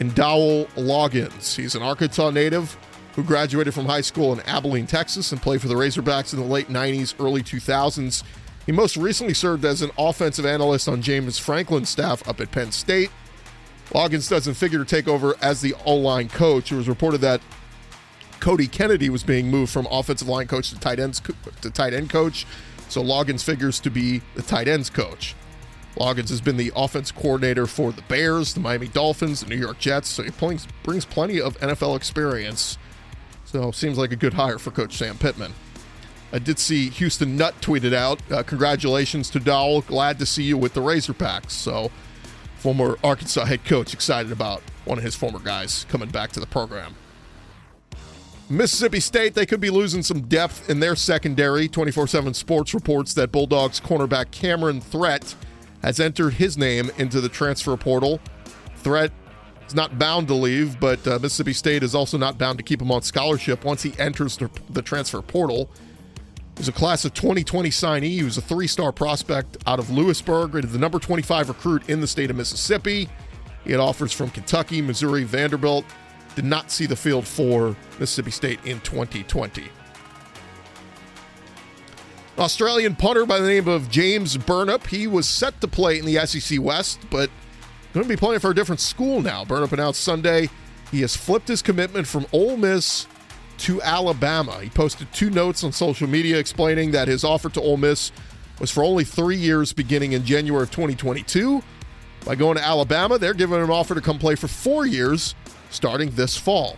in 0.00 0.10
Dowell 0.10 0.66
Loggins. 0.76 1.54
He's 1.54 1.74
an 1.74 1.82
Arkansas 1.82 2.30
native 2.30 2.76
who 3.14 3.22
graduated 3.22 3.74
from 3.74 3.86
high 3.86 4.00
school 4.00 4.32
in 4.32 4.40
Abilene, 4.40 4.86
Texas, 4.86 5.32
and 5.32 5.42
played 5.42 5.60
for 5.60 5.68
the 5.68 5.74
Razorbacks 5.74 6.32
in 6.32 6.40
the 6.40 6.46
late 6.46 6.68
90s, 6.68 7.14
early 7.20 7.42
2000s. 7.42 8.22
He 8.66 8.72
most 8.72 8.96
recently 8.96 9.34
served 9.34 9.64
as 9.64 9.82
an 9.82 9.90
offensive 9.98 10.46
analyst 10.46 10.88
on 10.88 11.02
James 11.02 11.38
Franklin's 11.38 11.88
staff 11.88 12.26
up 12.28 12.40
at 12.40 12.50
Penn 12.50 12.72
State. 12.72 13.10
Loggins 13.90 14.28
doesn't 14.28 14.54
figure 14.54 14.78
to 14.78 14.84
take 14.84 15.08
over 15.08 15.34
as 15.42 15.60
the 15.60 15.74
O 15.84 15.96
line 15.96 16.28
coach. 16.28 16.70
It 16.70 16.76
was 16.76 16.88
reported 16.88 17.20
that 17.22 17.40
Cody 18.38 18.66
Kennedy 18.66 19.10
was 19.10 19.22
being 19.22 19.50
moved 19.50 19.72
from 19.72 19.86
offensive 19.90 20.28
line 20.28 20.46
coach 20.46 20.70
to 20.70 20.78
tight 20.78 20.98
ends 20.98 21.20
to 21.60 21.70
tight 21.70 21.92
end 21.92 22.10
coach. 22.10 22.46
So 22.88 23.02
Loggins 23.02 23.44
figures 23.44 23.78
to 23.80 23.90
be 23.90 24.22
the 24.34 24.42
tight 24.42 24.68
ends 24.68 24.90
coach. 24.90 25.34
Loggins 25.96 26.28
has 26.30 26.40
been 26.40 26.56
the 26.56 26.72
offense 26.74 27.10
coordinator 27.10 27.66
for 27.66 27.92
the 27.92 28.02
Bears, 28.02 28.54
the 28.54 28.60
Miami 28.60 28.88
Dolphins, 28.88 29.40
the 29.40 29.48
New 29.48 29.56
York 29.56 29.78
Jets, 29.78 30.08
so 30.08 30.22
he 30.22 30.30
brings 30.30 31.04
plenty 31.04 31.40
of 31.40 31.58
NFL 31.58 31.96
experience. 31.96 32.78
So 33.44 33.72
seems 33.72 33.98
like 33.98 34.12
a 34.12 34.16
good 34.16 34.34
hire 34.34 34.58
for 34.58 34.70
Coach 34.70 34.96
Sam 34.96 35.18
Pittman. 35.18 35.52
I 36.32 36.38
did 36.38 36.60
see 36.60 36.88
Houston 36.90 37.36
Nutt 37.36 37.60
tweeted 37.60 37.92
out, 37.92 38.20
uh, 38.30 38.44
"Congratulations 38.44 39.28
to 39.30 39.40
Dowell. 39.40 39.80
Glad 39.82 40.20
to 40.20 40.26
see 40.26 40.44
you 40.44 40.56
with 40.56 40.74
the 40.74 40.80
Razorbacks." 40.80 41.50
So, 41.50 41.90
former 42.60 42.98
Arkansas 43.02 43.46
head 43.46 43.64
coach 43.64 43.94
excited 43.94 44.30
about 44.30 44.62
one 44.84 44.98
of 44.98 45.04
his 45.04 45.14
former 45.16 45.38
guys 45.38 45.86
coming 45.88 46.10
back 46.10 46.30
to 46.32 46.40
the 46.40 46.46
program. 46.46 46.94
Mississippi 48.50 49.00
State, 49.00 49.34
they 49.34 49.46
could 49.46 49.60
be 49.60 49.70
losing 49.70 50.02
some 50.02 50.22
depth 50.22 50.68
in 50.68 50.80
their 50.80 50.94
secondary. 50.94 51.68
24 51.68 52.06
7 52.06 52.34
Sports 52.34 52.74
reports 52.74 53.14
that 53.14 53.32
Bulldogs 53.32 53.80
cornerback 53.80 54.30
Cameron 54.30 54.80
Threat 54.80 55.34
has 55.82 55.98
entered 56.00 56.34
his 56.34 56.58
name 56.58 56.90
into 56.98 57.20
the 57.20 57.28
transfer 57.28 57.76
portal. 57.76 58.20
Threat 58.76 59.10
is 59.66 59.74
not 59.74 59.98
bound 59.98 60.28
to 60.28 60.34
leave, 60.34 60.78
but 60.78 61.06
uh, 61.06 61.18
Mississippi 61.22 61.54
State 61.54 61.82
is 61.82 61.94
also 61.94 62.18
not 62.18 62.36
bound 62.36 62.58
to 62.58 62.64
keep 62.64 62.82
him 62.82 62.92
on 62.92 63.02
scholarship 63.02 63.64
once 63.64 63.82
he 63.82 63.94
enters 63.98 64.36
the, 64.36 64.50
the 64.68 64.82
transfer 64.82 65.22
portal. 65.22 65.70
He's 66.60 66.68
a 66.68 66.72
class 66.72 67.06
of 67.06 67.14
2020 67.14 67.70
signee. 67.70 68.10
He 68.10 68.22
was 68.22 68.36
a 68.36 68.42
three 68.42 68.66
star 68.66 68.92
prospect 68.92 69.56
out 69.66 69.78
of 69.78 69.88
Lewisburg, 69.88 70.52
rated 70.52 70.72
the 70.72 70.78
number 70.78 70.98
25 70.98 71.48
recruit 71.48 71.88
in 71.88 72.02
the 72.02 72.06
state 72.06 72.28
of 72.28 72.36
Mississippi. 72.36 73.08
He 73.64 73.70
had 73.70 73.80
offers 73.80 74.12
from 74.12 74.28
Kentucky, 74.28 74.82
Missouri, 74.82 75.24
Vanderbilt. 75.24 75.86
Did 76.36 76.44
not 76.44 76.70
see 76.70 76.84
the 76.84 76.96
field 76.96 77.26
for 77.26 77.74
Mississippi 77.98 78.30
State 78.30 78.58
in 78.66 78.78
2020. 78.80 79.68
Australian 82.36 82.94
punter 82.94 83.24
by 83.24 83.40
the 83.40 83.48
name 83.48 83.66
of 83.66 83.88
James 83.88 84.36
Burnip. 84.36 84.86
He 84.86 85.06
was 85.06 85.26
set 85.26 85.58
to 85.62 85.66
play 85.66 85.98
in 85.98 86.04
the 86.04 86.26
SEC 86.26 86.60
West, 86.60 87.00
but 87.10 87.30
going 87.94 88.04
to 88.04 88.08
be 88.08 88.18
playing 88.18 88.40
for 88.40 88.50
a 88.50 88.54
different 88.54 88.82
school 88.82 89.22
now. 89.22 89.46
Burnip 89.46 89.72
announced 89.72 90.02
Sunday 90.02 90.50
he 90.90 91.00
has 91.00 91.16
flipped 91.16 91.48
his 91.48 91.62
commitment 91.62 92.06
from 92.06 92.26
Ole 92.34 92.58
Miss 92.58 93.06
to 93.60 93.82
Alabama. 93.82 94.58
He 94.60 94.70
posted 94.70 95.12
two 95.12 95.28
notes 95.28 95.62
on 95.64 95.72
social 95.72 96.08
media 96.08 96.38
explaining 96.38 96.92
that 96.92 97.08
his 97.08 97.24
offer 97.24 97.50
to 97.50 97.60
Ole 97.60 97.76
Miss 97.76 98.10
was 98.58 98.70
for 98.70 98.82
only 98.82 99.04
three 99.04 99.36
years 99.36 99.72
beginning 99.72 100.12
in 100.12 100.24
January 100.24 100.62
of 100.62 100.70
2022. 100.70 101.62
By 102.24 102.34
going 102.34 102.56
to 102.56 102.64
Alabama, 102.64 103.18
they're 103.18 103.34
giving 103.34 103.56
him 103.56 103.64
an 103.64 103.70
offer 103.70 103.94
to 103.94 104.00
come 104.00 104.18
play 104.18 104.34
for 104.34 104.48
four 104.48 104.86
years 104.86 105.34
starting 105.70 106.10
this 106.10 106.36
fall. 106.36 106.76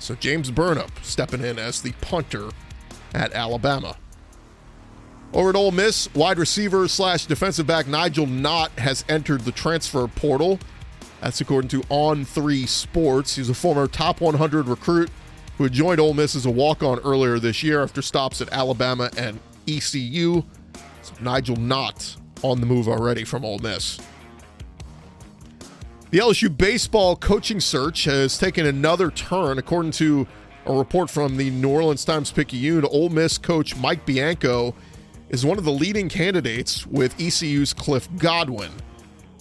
So 0.00 0.14
James 0.16 0.50
Burnip 0.50 0.90
stepping 1.02 1.42
in 1.44 1.58
as 1.58 1.82
the 1.82 1.92
punter 2.00 2.50
at 3.14 3.32
Alabama. 3.32 3.96
Over 5.32 5.50
at 5.50 5.56
Ole 5.56 5.72
Miss, 5.72 6.12
wide 6.14 6.38
receiver 6.38 6.88
slash 6.88 7.26
defensive 7.26 7.66
back 7.66 7.86
Nigel 7.86 8.26
Knott 8.26 8.72
has 8.72 9.04
entered 9.08 9.42
the 9.42 9.52
transfer 9.52 10.06
portal. 10.08 10.58
That's 11.20 11.40
according 11.40 11.68
to 11.70 11.82
On 11.90 12.24
Three 12.24 12.66
Sports. 12.66 13.36
He's 13.36 13.50
a 13.50 13.54
former 13.54 13.86
top 13.86 14.20
100 14.20 14.68
recruit 14.68 15.10
who 15.58 15.64
had 15.64 15.72
joined 15.72 16.00
Ole 16.00 16.14
Miss 16.14 16.36
as 16.36 16.46
a 16.46 16.50
walk-on 16.50 17.00
earlier 17.00 17.40
this 17.40 17.64
year 17.64 17.82
after 17.82 18.00
stops 18.00 18.40
at 18.40 18.50
Alabama 18.52 19.10
and 19.18 19.40
ECU. 19.66 20.44
So 21.02 21.14
Nigel 21.20 21.56
Knott 21.56 22.16
on 22.42 22.60
the 22.60 22.66
move 22.66 22.88
already 22.88 23.24
from 23.24 23.44
Ole 23.44 23.58
Miss. 23.58 23.98
The 26.10 26.18
LSU 26.18 26.56
baseball 26.56 27.16
coaching 27.16 27.60
search 27.60 28.04
has 28.04 28.38
taken 28.38 28.64
another 28.64 29.10
turn, 29.10 29.58
according 29.58 29.90
to 29.92 30.26
a 30.64 30.72
report 30.72 31.10
from 31.10 31.36
the 31.36 31.50
New 31.50 31.68
Orleans 31.68 32.04
Times 32.04 32.30
Picayune. 32.30 32.84
Ole 32.84 33.08
Miss 33.08 33.36
coach 33.36 33.76
Mike 33.76 34.06
Bianco 34.06 34.74
is 35.28 35.44
one 35.44 35.58
of 35.58 35.64
the 35.64 35.72
leading 35.72 36.08
candidates 36.08 36.86
with 36.86 37.20
ECU's 37.20 37.74
Cliff 37.74 38.08
Godwin. 38.16 38.70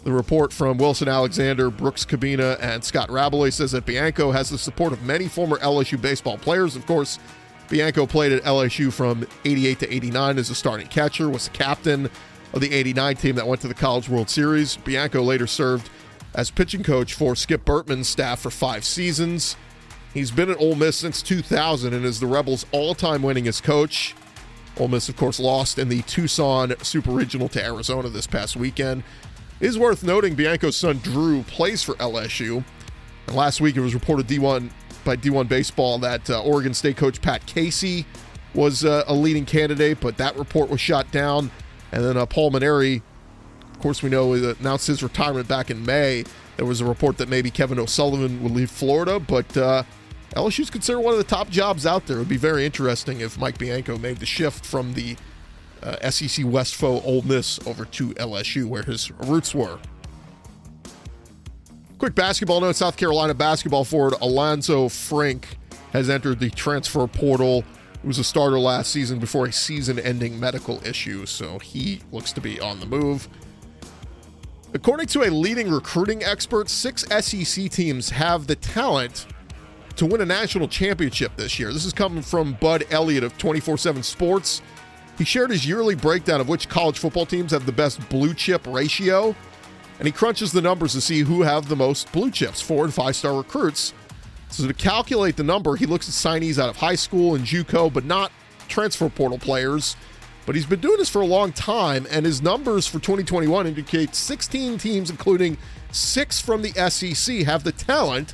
The 0.03 0.11
report 0.11 0.53
from 0.53 0.77
Wilson 0.77 1.09
Alexander, 1.09 1.69
Brooks 1.69 2.05
Kubena, 2.05 2.57
and 2.61 2.83
Scott 2.83 3.09
Rabalais 3.09 3.53
says 3.53 3.71
that 3.73 3.85
Bianco 3.85 4.31
has 4.31 4.49
the 4.49 4.57
support 4.57 4.93
of 4.93 5.03
many 5.03 5.27
former 5.27 5.57
LSU 5.57 6.01
baseball 6.01 6.37
players. 6.37 6.75
Of 6.75 6.85
course, 6.85 7.19
Bianco 7.69 8.05
played 8.05 8.31
at 8.31 8.43
LSU 8.43 8.93
from 8.93 9.27
88 9.43 9.79
to 9.79 9.93
89 9.93 10.37
as 10.37 10.49
a 10.49 10.55
starting 10.55 10.87
catcher, 10.87 11.29
was 11.29 11.49
the 11.49 11.57
captain 11.57 12.09
of 12.53 12.61
the 12.61 12.73
89 12.73 13.15
team 13.17 13.35
that 13.35 13.47
went 13.47 13.59
to 13.61 13.67
the 13.67 13.73
College 13.73 14.07
World 14.07 14.29
Series. 14.29 14.77
Bianco 14.77 15.21
later 15.21 15.47
served 15.47 15.89
as 16.33 16.49
pitching 16.49 16.83
coach 16.83 17.13
for 17.13 17.35
Skip 17.35 17.65
Bertman's 17.65 18.07
staff 18.07 18.39
for 18.39 18.49
five 18.49 18.85
seasons. 18.85 19.57
He's 20.13 20.31
been 20.31 20.49
at 20.49 20.59
Ole 20.59 20.75
Miss 20.75 20.95
since 20.95 21.21
2000 21.21 21.93
and 21.93 22.05
is 22.05 22.19
the 22.19 22.27
Rebels' 22.27 22.65
all-time 22.71 23.21
winningest 23.21 23.63
coach. 23.63 24.15
Ole 24.79 24.87
Miss, 24.87 25.09
of 25.09 25.17
course, 25.17 25.39
lost 25.39 25.77
in 25.77 25.89
the 25.89 26.01
Tucson 26.03 26.73
Super 26.81 27.11
Regional 27.11 27.49
to 27.49 27.63
Arizona 27.63 28.09
this 28.09 28.27
past 28.27 28.55
weekend. 28.55 29.03
It 29.59 29.65
is 29.65 29.79
worth 29.79 30.03
noting 30.03 30.35
Bianco's 30.35 30.77
son 30.77 30.99
Drew 30.99 31.41
plays 31.43 31.81
for 31.81 31.95
LSU. 31.95 32.63
And 33.25 33.35
last 33.35 33.59
week 33.59 33.75
it 33.75 33.81
was 33.81 33.95
reported 33.95 34.27
D1 34.27 34.69
by 35.03 35.15
D1 35.15 35.47
Baseball 35.47 35.97
that 35.99 36.29
uh, 36.29 36.43
Oregon 36.43 36.75
State 36.75 36.95
coach 36.95 37.21
Pat 37.21 37.43
Casey 37.47 38.05
was 38.53 38.85
uh, 38.85 39.03
a 39.07 39.13
leading 39.13 39.45
candidate, 39.45 39.99
but 39.99 40.17
that 40.17 40.35
report 40.37 40.69
was 40.69 40.79
shot 40.79 41.11
down. 41.11 41.49
And 41.91 42.03
then 42.03 42.17
uh, 42.17 42.27
Paul 42.27 42.51
Mainieri, 42.51 43.01
of 43.71 43.79
course, 43.79 44.03
we 44.03 44.09
know 44.09 44.33
announced 44.33 44.87
his 44.87 45.01
retirement 45.01 45.47
back 45.47 45.71
in 45.71 45.83
May. 45.83 46.23
There 46.57 46.65
was 46.65 46.81
a 46.81 46.85
report 46.85 47.17
that 47.17 47.27
maybe 47.27 47.49
Kevin 47.49 47.79
O'Sullivan 47.79 48.43
would 48.43 48.51
leave 48.51 48.69
Florida, 48.69 49.19
but 49.19 49.57
uh, 49.57 49.83
LSU's 50.35 50.69
considered 50.69 51.01
one 51.01 51.13
of 51.13 51.17
the 51.17 51.23
top 51.23 51.49
jobs 51.49 51.85
out 51.85 52.05
there. 52.05 52.17
It 52.17 52.19
would 52.19 52.29
be 52.29 52.37
very 52.37 52.63
interesting 52.63 53.21
if 53.21 53.39
Mike 53.39 53.57
Bianco 53.57 53.97
made 53.97 54.17
the 54.17 54.25
shift 54.27 54.65
from 54.65 54.93
the 54.93 55.17
uh, 55.83 56.09
SEC 56.09 56.45
West 56.45 56.75
foe 56.75 57.01
Ole 57.01 57.21
Miss 57.23 57.59
over 57.67 57.85
to 57.85 58.09
LSU, 58.15 58.65
where 58.65 58.83
his 58.83 59.11
roots 59.11 59.53
were. 59.53 59.79
Quick 61.97 62.13
basketball 62.13 62.61
note 62.61 62.75
South 62.75 62.95
Carolina 62.95 63.33
basketball 63.33 63.83
forward 63.83 64.13
Alanzo 64.15 64.91
Frink 64.91 65.57
has 65.93 66.09
entered 66.09 66.39
the 66.39 66.49
transfer 66.51 67.07
portal. 67.07 67.63
He 68.01 68.07
was 68.07 68.19
a 68.19 68.23
starter 68.23 68.59
last 68.59 68.91
season 68.91 69.17
before 69.17 69.47
a 69.47 69.51
season 69.51 69.97
ending 69.97 70.39
medical 70.39 70.85
issue, 70.85 71.25
so 71.25 71.57
he 71.59 72.01
looks 72.11 72.31
to 72.33 72.41
be 72.41 72.59
on 72.59 72.79
the 72.79 72.85
move. 72.85 73.27
According 74.73 75.07
to 75.07 75.23
a 75.23 75.29
leading 75.31 75.71
recruiting 75.71 76.23
expert, 76.23 76.69
six 76.69 77.03
SEC 77.09 77.71
teams 77.71 78.09
have 78.11 78.45
the 78.45 78.55
talent 78.55 79.25
to 79.95 80.05
win 80.05 80.21
a 80.21 80.25
national 80.25 80.67
championship 80.67 81.35
this 81.35 81.57
year. 81.59 81.73
This 81.73 81.85
is 81.85 81.93
coming 81.93 82.21
from 82.21 82.53
Bud 82.61 82.85
Elliott 82.91 83.23
of 83.23 83.37
24 83.37 83.77
7 83.77 84.03
Sports. 84.03 84.61
He 85.17 85.25
shared 85.25 85.49
his 85.49 85.65
yearly 85.65 85.95
breakdown 85.95 86.39
of 86.39 86.47
which 86.47 86.69
college 86.69 86.99
football 86.99 87.25
teams 87.25 87.51
have 87.51 87.65
the 87.65 87.71
best 87.71 88.07
blue 88.09 88.33
chip 88.33 88.65
ratio, 88.67 89.35
and 89.97 90.05
he 90.05 90.11
crunches 90.11 90.51
the 90.51 90.61
numbers 90.61 90.93
to 90.93 91.01
see 91.01 91.21
who 91.21 91.41
have 91.41 91.67
the 91.67 91.75
most 91.75 92.11
blue 92.11 92.29
chips, 92.29 92.61
four 92.61 92.83
and 92.83 92.93
five 92.93 93.15
star 93.15 93.35
recruits. 93.35 93.93
So 94.49 94.67
to 94.67 94.73
calculate 94.73 95.35
the 95.35 95.43
number, 95.43 95.75
he 95.75 95.85
looks 95.85 96.07
at 96.07 96.13
signees 96.13 96.61
out 96.61 96.69
of 96.69 96.77
high 96.77 96.95
school 96.95 97.35
and 97.35 97.45
JUCO, 97.45 97.91
but 97.91 98.05
not 98.05 98.31
transfer 98.67 99.09
portal 99.09 99.39
players. 99.39 99.95
But 100.45 100.55
he's 100.55 100.65
been 100.65 100.79
doing 100.79 100.97
this 100.97 101.09
for 101.09 101.21
a 101.21 101.25
long 101.25 101.51
time, 101.51 102.07
and 102.09 102.25
his 102.25 102.41
numbers 102.41 102.87
for 102.87 102.99
2021 102.99 103.67
indicate 103.67 104.15
16 104.15 104.77
teams, 104.77 105.09
including 105.09 105.57
six 105.91 106.39
from 106.39 106.61
the 106.61 106.71
SEC, 106.89 107.39
have 107.39 107.65
the 107.65 107.73
talent 107.73 108.33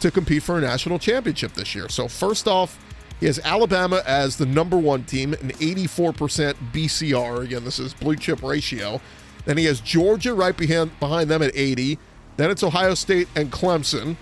to 0.00 0.10
compete 0.10 0.42
for 0.42 0.56
a 0.56 0.60
national 0.62 0.98
championship 0.98 1.52
this 1.52 1.74
year. 1.74 1.90
So, 1.90 2.08
first 2.08 2.48
off, 2.48 2.78
he 3.20 3.26
has 3.26 3.38
Alabama 3.40 4.02
as 4.06 4.38
the 4.38 4.46
number 4.46 4.78
one 4.78 5.04
team, 5.04 5.34
an 5.34 5.50
84% 5.52 6.54
BCR. 6.72 7.44
Again, 7.44 7.64
this 7.64 7.78
is 7.78 7.92
blue 7.92 8.16
chip 8.16 8.42
ratio. 8.42 9.00
Then 9.44 9.58
he 9.58 9.66
has 9.66 9.80
Georgia 9.80 10.34
right 10.34 10.56
behind, 10.56 10.98
behind 10.98 11.30
them 11.30 11.42
at 11.42 11.52
80. 11.54 11.98
Then 12.38 12.50
it's 12.50 12.62
Ohio 12.62 12.94
State 12.94 13.28
and 13.36 13.52
Clemson. 13.52 14.16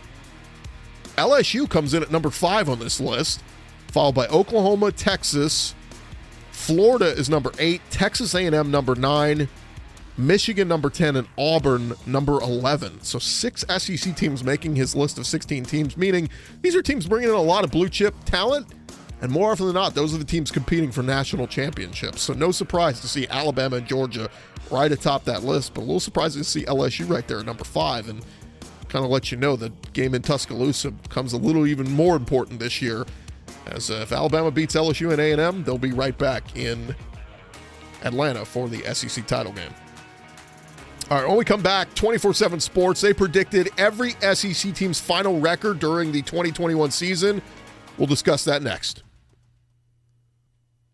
LSU 1.17 1.69
comes 1.69 1.95
in 1.95 2.03
at 2.03 2.11
number 2.11 2.31
five 2.31 2.69
on 2.69 2.81
this 2.81 3.01
list, 3.01 3.43
followed 3.89 4.17
by 4.17 4.27
Oklahoma, 4.27 4.91
Texas. 4.91 5.75
Florida 6.51 7.07
is 7.07 7.31
number 7.31 7.53
eight, 7.59 7.81
Texas 7.91 8.35
A&M 8.35 8.71
number 8.71 8.97
nine, 8.97 9.49
Michigan 10.19 10.69
number 10.69 10.91
10, 10.91 11.17
and 11.17 11.29
Auburn 11.39 11.95
number 12.05 12.41
11. 12.41 13.03
So 13.03 13.19
six 13.19 13.65
SEC 13.69 14.17
teams 14.17 14.45
making 14.45 14.77
his 14.77 14.95
list 14.95 15.17
of 15.19 15.27
16 15.27 15.65
teams, 15.65 15.97
meaning 15.97 16.29
these 16.61 16.75
are 16.75 16.83
teams 16.83 17.07
bringing 17.07 17.31
in 17.31 17.35
a 17.35 17.41
lot 17.41 17.65
of 17.65 17.71
blue 17.71 17.89
chip 17.89 18.15
talent 18.25 18.67
and 19.21 19.33
more 19.33 19.51
often 19.51 19.67
than 19.67 19.75
not, 19.75 19.95
those 19.95 20.15
are 20.15 20.19
the 20.19 20.25
teams 20.25 20.51
competing 20.51 20.93
for 20.93 21.03
national 21.03 21.47
championships. 21.49 22.23
So 22.23 22.35
no 22.35 22.53
surprise 22.53 23.01
to 23.01 23.09
see 23.09 23.27
Alabama 23.29 23.77
and 23.77 23.87
Georgia 23.87 24.31
right 24.71 24.91
atop 24.91 25.25
that 25.25 25.43
list, 25.43 25.75
but 25.75 25.81
a 25.81 25.83
little 25.83 26.01
surprising 26.01 26.43
to 26.43 26.49
see 26.49 26.65
LSU 26.65 27.09
right 27.09 27.27
there 27.27 27.41
at 27.41 27.47
number 27.47 27.65
five. 27.65 28.09
And 28.09 28.25
kind 28.89 29.05
of 29.05 29.11
let 29.11 29.31
you 29.31 29.37
know 29.37 29.57
the 29.57 29.73
game 29.93 30.15
in 30.15 30.23
Tuscaloosa 30.23 30.91
becomes 30.91 31.33
a 31.33 31.37
little 31.37 31.67
even 31.67 31.91
more 31.91 32.17
important 32.17 32.61
this 32.61 32.81
year. 32.81 33.05
As 33.67 33.91
uh, 33.91 34.01
if 34.03 34.13
Alabama 34.13 34.51
beats 34.51 34.75
LSU 34.75 35.11
and 35.13 35.21
A&M, 35.21 35.65
they'll 35.65 35.79
be 35.79 35.93
right 35.93 36.17
back 36.17 36.57
in 36.57 36.95
Atlanta 38.03 38.45
for 38.45 38.69
the 38.69 38.83
SEC 38.95 39.27
title 39.27 39.53
game. 39.53 39.75
All 41.11 41.17
right, 41.17 41.27
when 41.27 41.39
we 41.39 41.45
come 41.47 41.63
back, 41.63 41.95
24 41.95 42.35
7 42.35 42.61
Sports, 42.61 43.01
they 43.01 43.15
predicted 43.15 43.71
every 43.79 44.11
SEC 44.35 44.75
team's 44.75 45.01
final 45.01 45.41
record 45.41 45.79
during 45.79 46.13
the 46.13 46.21
2021 46.21 46.91
season. 46.91 47.41
We'll 47.97 48.07
discuss 48.07 48.45
that 48.45 48.63
next. 48.63 49.05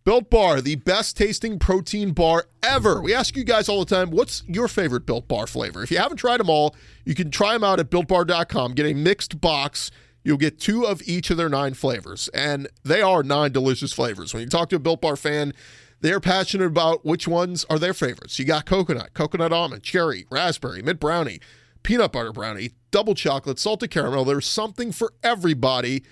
Built 0.04 0.30
Bar, 0.30 0.60
the 0.60 0.76
best 0.76 1.16
tasting 1.16 1.58
protein 1.58 2.12
bar 2.12 2.46
ever. 2.62 3.00
We 3.00 3.12
ask 3.12 3.34
you 3.36 3.42
guys 3.42 3.68
all 3.68 3.84
the 3.84 3.92
time, 3.92 4.10
what's 4.10 4.44
your 4.46 4.68
favorite 4.68 5.04
Built 5.04 5.26
Bar 5.26 5.48
flavor? 5.48 5.82
If 5.82 5.90
you 5.90 5.98
haven't 5.98 6.18
tried 6.18 6.38
them 6.38 6.50
all, 6.50 6.76
you 7.04 7.16
can 7.16 7.30
try 7.30 7.54
them 7.54 7.64
out 7.64 7.80
at 7.80 7.90
builtbar.com. 7.90 8.74
Get 8.74 8.86
a 8.86 8.94
mixed 8.94 9.40
box. 9.40 9.90
You'll 10.22 10.36
get 10.36 10.60
two 10.60 10.86
of 10.86 11.02
each 11.06 11.30
of 11.30 11.38
their 11.38 11.48
nine 11.48 11.74
flavors, 11.74 12.28
and 12.28 12.68
they 12.84 13.02
are 13.02 13.22
nine 13.22 13.50
delicious 13.50 13.92
flavors. 13.92 14.32
When 14.32 14.42
you 14.42 14.48
talk 14.48 14.68
to 14.68 14.76
a 14.76 14.78
Built 14.78 15.00
Bar 15.00 15.16
fan, 15.16 15.54
they're 16.04 16.20
passionate 16.20 16.66
about 16.66 17.02
which 17.06 17.26
ones 17.26 17.64
are 17.70 17.78
their 17.78 17.94
favorites. 17.94 18.38
You 18.38 18.44
got 18.44 18.66
coconut, 18.66 19.14
coconut 19.14 19.54
almond, 19.54 19.82
cherry, 19.82 20.26
raspberry, 20.30 20.82
mint 20.82 21.00
brownie, 21.00 21.40
peanut 21.82 22.12
butter 22.12 22.30
brownie, 22.30 22.72
double 22.90 23.14
chocolate, 23.14 23.58
salted 23.58 23.90
caramel. 23.90 24.26
There's 24.26 24.46
something 24.46 24.92
for 24.92 25.14
everybody 25.22 26.04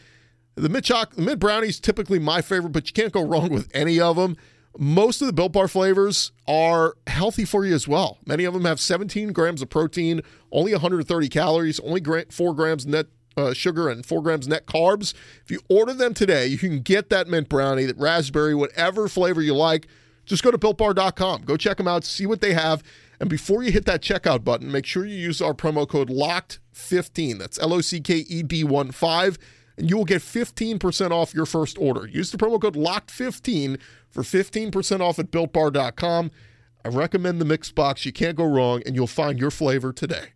the 0.55 0.69
mint, 0.69 0.85
choc- 0.85 1.19
mint 1.19 1.39
brownie 1.39 1.69
is 1.69 1.81
typically 1.81 2.19
my 2.19 2.43
favorite, 2.43 2.71
but 2.71 2.87
you 2.87 2.93
can't 2.93 3.13
go 3.13 3.23
wrong 3.27 3.51
with 3.51 3.71
any 3.75 4.01
of 4.01 4.17
them. 4.17 4.37
Most 4.79 5.21
of 5.21 5.27
the 5.27 5.33
Built 5.33 5.53
Bar 5.53 5.69
flavors 5.69 6.33
are 6.47 6.95
healthy 7.07 7.45
for 7.45 7.65
you 7.65 7.75
as 7.75 7.87
well. 7.87 8.19
Many 8.27 8.45
of 8.45 8.55
them 8.55 8.65
have 8.65 8.81
17 8.81 9.33
grams 9.33 9.61
of 9.61 9.69
protein, 9.69 10.23
only 10.51 10.73
130 10.73 11.29
calories, 11.29 11.81
only 11.81 12.01
gra- 12.01 12.27
4 12.31 12.55
grams 12.55 12.87
net 12.87 13.07
uh, 13.37 13.53
sugar, 13.53 13.89
and 13.89 14.05
4 14.05 14.23
grams 14.23 14.49
net 14.49 14.67
carbs. 14.67 15.15
If 15.45 15.51
you 15.51 15.61
order 15.69 15.95
them 15.95 16.15
today, 16.15 16.47
you 16.47 16.59
can 16.59 16.81
get 16.81 17.11
that 17.11 17.29
mint 17.29 17.49
brownie, 17.49 17.87
that 17.87 17.99
raspberry, 17.99 18.55
whatever 18.55 19.09
flavor 19.09 19.43
you 19.43 19.55
like. 19.55 19.87
Just 20.25 20.43
go 20.43 20.51
to 20.51 20.59
builtbar.com. 20.59 21.43
Go 21.43 21.57
check 21.57 21.77
them 21.79 21.89
out, 21.89 22.05
see 22.05 22.27
what 22.27 22.41
they 22.41 22.53
have. 22.55 22.83
And 23.21 23.29
before 23.29 23.63
you 23.63 23.73
hit 23.73 23.87
that 23.87 24.03
checkout 24.03 24.45
button, 24.45 24.71
make 24.71 24.87
sure 24.87 25.05
you 25.05 25.17
use 25.17 25.41
our 25.41 25.55
promo 25.55 25.89
code 25.89 26.09
LOCKED15. 26.09 27.39
That's 27.39 27.59
L 27.59 27.73
O 27.73 27.81
C 27.81 28.01
K 28.01 28.17
E 28.17 28.43
D 28.43 28.65
1 28.65 28.91
5 28.93 29.39
and 29.77 29.89
you 29.89 29.97
will 29.97 30.05
get 30.05 30.23
15% 30.23 31.11
off 31.11 31.35
your 31.35 31.47
first 31.47 31.79
order. 31.79 32.07
Use 32.07 32.31
the 32.31 32.39
promo 32.39 32.61
code 32.61 32.77
LOCKED15 32.77 33.81
for 34.11 34.23
15% 34.23 35.01
off 35.01 35.19
at 35.19 35.31
builtbar.com. 35.31 36.31
I 36.85 36.89
recommend 36.89 37.41
the 37.41 37.45
mix 37.45 37.71
box. 37.71 38.05
You 38.05 38.13
can't 38.13 38.37
go 38.37 38.45
wrong, 38.45 38.83
and 38.85 38.95
you'll 38.95 39.07
find 39.07 39.39
your 39.39 39.51
flavor 39.51 39.93
today. 39.93 40.33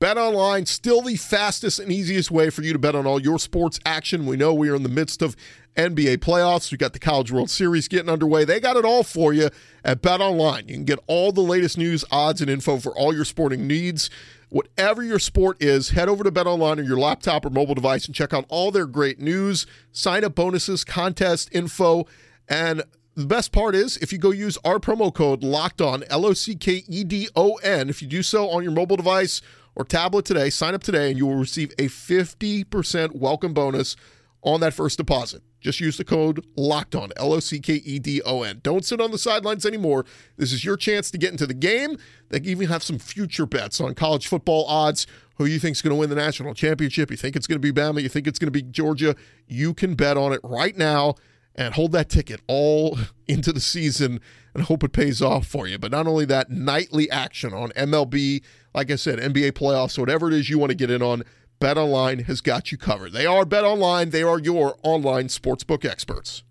Bet 0.00 0.16
online, 0.16 0.64
still 0.66 1.02
the 1.02 1.16
fastest 1.16 1.80
and 1.80 1.90
easiest 1.90 2.30
way 2.30 2.50
for 2.50 2.62
you 2.62 2.72
to 2.72 2.78
bet 2.78 2.94
on 2.94 3.04
all 3.04 3.20
your 3.20 3.36
sports 3.36 3.80
action. 3.84 4.26
We 4.26 4.36
know 4.36 4.54
we 4.54 4.68
are 4.68 4.76
in 4.76 4.84
the 4.84 4.88
midst 4.88 5.22
of 5.22 5.34
NBA 5.76 6.18
playoffs. 6.18 6.70
We 6.70 6.78
got 6.78 6.92
the 6.92 7.00
College 7.00 7.32
World 7.32 7.50
Series 7.50 7.88
getting 7.88 8.08
underway. 8.08 8.44
They 8.44 8.60
got 8.60 8.76
it 8.76 8.84
all 8.84 9.02
for 9.02 9.32
you 9.32 9.50
at 9.84 10.00
Bet 10.00 10.20
Online. 10.20 10.68
You 10.68 10.74
can 10.74 10.84
get 10.84 11.00
all 11.08 11.32
the 11.32 11.40
latest 11.40 11.76
news, 11.78 12.04
odds, 12.12 12.40
and 12.40 12.48
info 12.48 12.78
for 12.78 12.96
all 12.96 13.12
your 13.12 13.24
sporting 13.24 13.66
needs. 13.66 14.08
Whatever 14.50 15.02
your 15.02 15.18
sport 15.18 15.60
is, 15.60 15.90
head 15.90 16.08
over 16.08 16.22
to 16.22 16.30
Bet 16.30 16.46
Online 16.46 16.78
on 16.78 16.84
your 16.84 16.98
laptop 16.98 17.44
or 17.44 17.50
mobile 17.50 17.74
device 17.74 18.06
and 18.06 18.14
check 18.14 18.32
out 18.32 18.44
all 18.48 18.70
their 18.70 18.86
great 18.86 19.18
news, 19.18 19.66
sign 19.90 20.22
up 20.22 20.36
bonuses, 20.36 20.84
contest 20.84 21.48
info, 21.50 22.06
and 22.48 22.84
the 23.16 23.26
best 23.26 23.50
part 23.50 23.74
is 23.74 23.96
if 23.96 24.12
you 24.12 24.18
go 24.18 24.30
use 24.30 24.56
our 24.64 24.78
promo 24.78 25.12
code 25.12 25.42
locked 25.42 25.80
on 25.80 26.04
L 26.04 26.24
O 26.24 26.34
C 26.34 26.54
K 26.54 26.84
E 26.88 27.02
D 27.02 27.28
O 27.34 27.54
N, 27.64 27.88
if 27.88 28.00
you 28.00 28.06
do 28.06 28.22
so 28.22 28.48
on 28.48 28.62
your 28.62 28.70
mobile 28.70 28.96
device 28.96 29.42
or 29.78 29.84
tablet 29.84 30.24
today, 30.24 30.50
sign 30.50 30.74
up 30.74 30.82
today 30.82 31.08
and 31.08 31.16
you 31.16 31.26
will 31.26 31.36
receive 31.36 31.70
a 31.78 31.86
50% 31.86 33.14
welcome 33.14 33.54
bonus 33.54 33.94
on 34.42 34.60
that 34.60 34.74
first 34.74 34.98
deposit. 34.98 35.42
Just 35.60 35.80
use 35.80 35.96
the 35.96 36.04
code 36.04 36.44
locked 36.56 36.94
on 36.94 37.10
L 37.16 37.32
O 37.32 37.40
C 37.40 37.58
K 37.58 37.74
E 37.74 37.98
D 37.98 38.20
O 38.22 38.42
N. 38.42 38.60
Don't 38.62 38.84
sit 38.84 39.00
on 39.00 39.10
the 39.10 39.18
sidelines 39.18 39.64
anymore. 39.64 40.04
This 40.36 40.52
is 40.52 40.64
your 40.64 40.76
chance 40.76 41.10
to 41.12 41.18
get 41.18 41.32
into 41.32 41.46
the 41.46 41.54
game. 41.54 41.96
They 42.28 42.40
even 42.40 42.68
have 42.68 42.82
some 42.82 42.98
future 42.98 43.46
bets 43.46 43.80
on 43.80 43.94
college 43.94 44.28
football 44.28 44.66
odds. 44.66 45.06
Who 45.36 45.46
you 45.46 45.60
think 45.60 45.76
is 45.76 45.82
going 45.82 45.94
to 45.94 45.98
win 45.98 46.10
the 46.10 46.16
national 46.16 46.54
championship? 46.54 47.10
You 47.10 47.16
think 47.16 47.36
it's 47.36 47.46
going 47.46 47.60
to 47.60 47.72
be 47.72 47.80
Bama? 47.80 48.02
You 48.02 48.08
think 48.08 48.26
it's 48.26 48.40
going 48.40 48.48
to 48.48 48.52
be 48.52 48.62
Georgia? 48.62 49.14
You 49.46 49.74
can 49.74 49.94
bet 49.94 50.16
on 50.16 50.32
it 50.32 50.40
right 50.42 50.76
now 50.76 51.14
and 51.58 51.74
hold 51.74 51.92
that 51.92 52.08
ticket 52.08 52.40
all 52.46 52.96
into 53.28 53.52
the 53.52 53.60
season 53.60 54.20
and 54.54 54.64
hope 54.64 54.82
it 54.82 54.92
pays 54.92 55.20
off 55.20 55.46
for 55.46 55.66
you. 55.66 55.78
But 55.78 55.90
not 55.90 56.06
only 56.06 56.24
that, 56.26 56.50
nightly 56.50 57.10
action 57.10 57.52
on 57.52 57.70
MLB, 57.70 58.42
like 58.72 58.90
I 58.90 58.96
said, 58.96 59.18
NBA 59.18 59.52
playoffs, 59.52 59.98
whatever 59.98 60.28
it 60.28 60.34
is 60.34 60.48
you 60.48 60.58
want 60.58 60.70
to 60.70 60.76
get 60.76 60.90
in 60.90 61.02
on, 61.02 61.24
BetOnline 61.60 62.24
has 62.26 62.40
got 62.40 62.70
you 62.70 62.78
covered. 62.78 63.12
They 63.12 63.26
are 63.26 63.44
BetOnline, 63.44 64.12
they 64.12 64.22
are 64.22 64.38
your 64.38 64.78
online 64.82 65.26
sportsbook 65.26 65.84
experts. 65.84 66.44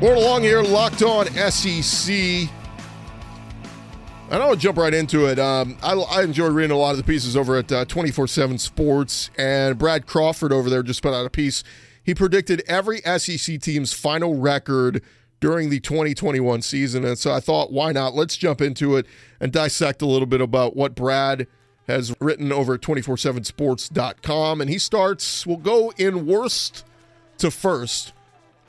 More 0.00 0.14
along 0.14 0.42
here, 0.42 0.62
locked 0.62 1.02
on 1.02 1.26
SEC. 1.26 2.48
I 4.32 4.38
don't 4.38 4.58
jump 4.58 4.78
right 4.78 4.94
into 4.94 5.26
it. 5.26 5.38
Um, 5.38 5.76
I, 5.82 5.92
I, 5.92 6.22
enjoy 6.22 6.48
reading 6.48 6.70
a 6.70 6.76
lot 6.78 6.92
of 6.92 6.96
the 6.96 7.04
pieces 7.04 7.36
over 7.36 7.56
at 7.56 7.70
uh, 7.70 7.84
24 7.84 8.26
7 8.26 8.56
Sports, 8.56 9.30
and 9.36 9.76
Brad 9.76 10.06
Crawford 10.06 10.52
over 10.52 10.70
there 10.70 10.82
just 10.82 11.02
put 11.02 11.12
out 11.12 11.26
a 11.26 11.30
piece. 11.30 11.62
He 12.02 12.14
predicted 12.14 12.62
every 12.66 13.00
SEC 13.00 13.60
team's 13.60 13.92
final 13.92 14.38
record 14.38 15.02
during 15.40 15.68
the 15.68 15.80
2021 15.80 16.62
season. 16.62 17.04
And 17.04 17.18
so 17.18 17.30
I 17.30 17.40
thought, 17.40 17.72
why 17.72 17.92
not? 17.92 18.14
Let's 18.14 18.36
jump 18.36 18.62
into 18.62 18.96
it 18.96 19.06
and 19.38 19.52
dissect 19.52 20.00
a 20.00 20.06
little 20.06 20.26
bit 20.26 20.40
about 20.40 20.74
what 20.74 20.94
Brad 20.94 21.46
has 21.86 22.14
written 22.18 22.52
over 22.52 22.74
at 22.74 22.80
247sports.com. 22.80 24.60
And 24.60 24.70
he 24.70 24.78
starts, 24.78 25.46
we'll 25.46 25.58
go 25.58 25.92
in 25.98 26.26
worst 26.26 26.84
to 27.38 27.50
first 27.50 28.14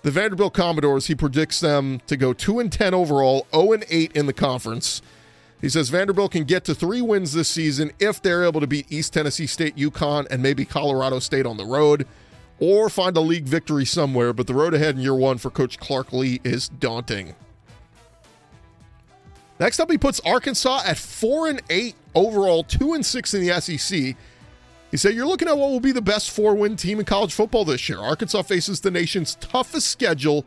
the 0.04 0.12
Vanderbilt 0.12 0.54
Commodores, 0.54 1.08
he 1.08 1.16
predicts 1.16 1.62
them 1.62 2.02
to 2.08 2.18
go 2.18 2.34
2 2.34 2.60
and 2.60 2.70
10 2.70 2.94
overall, 2.94 3.48
0 3.56 3.72
and 3.72 3.86
8 3.90 4.12
in 4.12 4.26
the 4.26 4.34
conference. 4.34 5.02
He 5.64 5.70
says 5.70 5.88
Vanderbilt 5.88 6.34
can 6.34 6.44
get 6.44 6.66
to 6.66 6.76
three 6.76 7.02
wins 7.02 7.32
this 7.32 7.48
season 7.48 7.94
if 7.98 8.22
they're 8.22 8.44
able 8.44 8.60
to 8.60 8.68
beat 8.68 8.92
East 8.92 9.14
Tennessee 9.14 9.48
State, 9.48 9.78
UConn, 9.78 10.28
and 10.30 10.44
maybe 10.44 10.66
Colorado 10.66 11.20
State 11.20 11.46
on 11.46 11.56
the 11.56 11.64
road, 11.64 12.06
or 12.60 12.90
find 12.90 13.16
a 13.16 13.22
league 13.22 13.46
victory 13.46 13.86
somewhere. 13.86 14.34
But 14.34 14.48
the 14.48 14.54
road 14.54 14.74
ahead 14.74 14.96
in 14.96 15.02
year 15.02 15.16
one 15.16 15.38
for 15.38 15.50
Coach 15.50 15.80
Clark 15.80 16.12
Lea 16.12 16.42
is 16.44 16.68
daunting. 16.68 17.34
Next 19.58 19.80
up, 19.80 19.90
he 19.90 19.98
puts 19.98 20.20
Arkansas 20.26 20.82
at 20.86 20.98
four 20.98 21.48
and 21.48 21.62
eight 21.70 21.96
overall, 22.14 22.66
two 22.66 22.92
and 22.92 23.06
six 23.06 23.34
in 23.34 23.48
the 23.48 23.62
SEC. 23.62 24.18
He 24.92 24.98
said, 24.98 25.14
You're 25.16 25.26
looking 25.26 25.48
at 25.48 25.58
what 25.58 25.70
will 25.70 25.80
be 25.80 25.94
the 25.94 26.02
best 26.02 26.32
four 26.32 26.56
win 26.56 26.76
team 26.76 27.00
in 27.00 27.06
college 27.06 27.34
football 27.34 27.64
this 27.64 27.88
year. 27.88 28.00
Arkansas 28.00 28.42
faces 28.42 28.82
the 28.82 28.92
nation's 28.92 29.36
toughest 29.36 29.88
schedule 29.88 30.44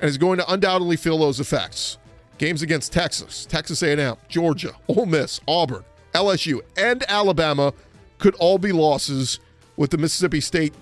and 0.00 0.08
is 0.08 0.18
going 0.18 0.38
to 0.38 0.52
undoubtedly 0.52 0.96
feel 0.96 1.18
those 1.18 1.38
effects. 1.38 1.96
Games 2.38 2.62
against 2.62 2.92
Texas, 2.92 3.44
Texas 3.46 3.82
A&M, 3.82 4.16
Georgia, 4.28 4.72
Ole 4.88 5.06
Miss, 5.06 5.40
Auburn, 5.46 5.84
LSU, 6.14 6.60
and 6.76 7.04
Alabama 7.08 7.74
could 8.18 8.34
all 8.36 8.58
be 8.58 8.72
losses, 8.72 9.40
with 9.78 9.90
the 9.90 9.96
Mississippi 9.96 10.40
State 10.40 10.74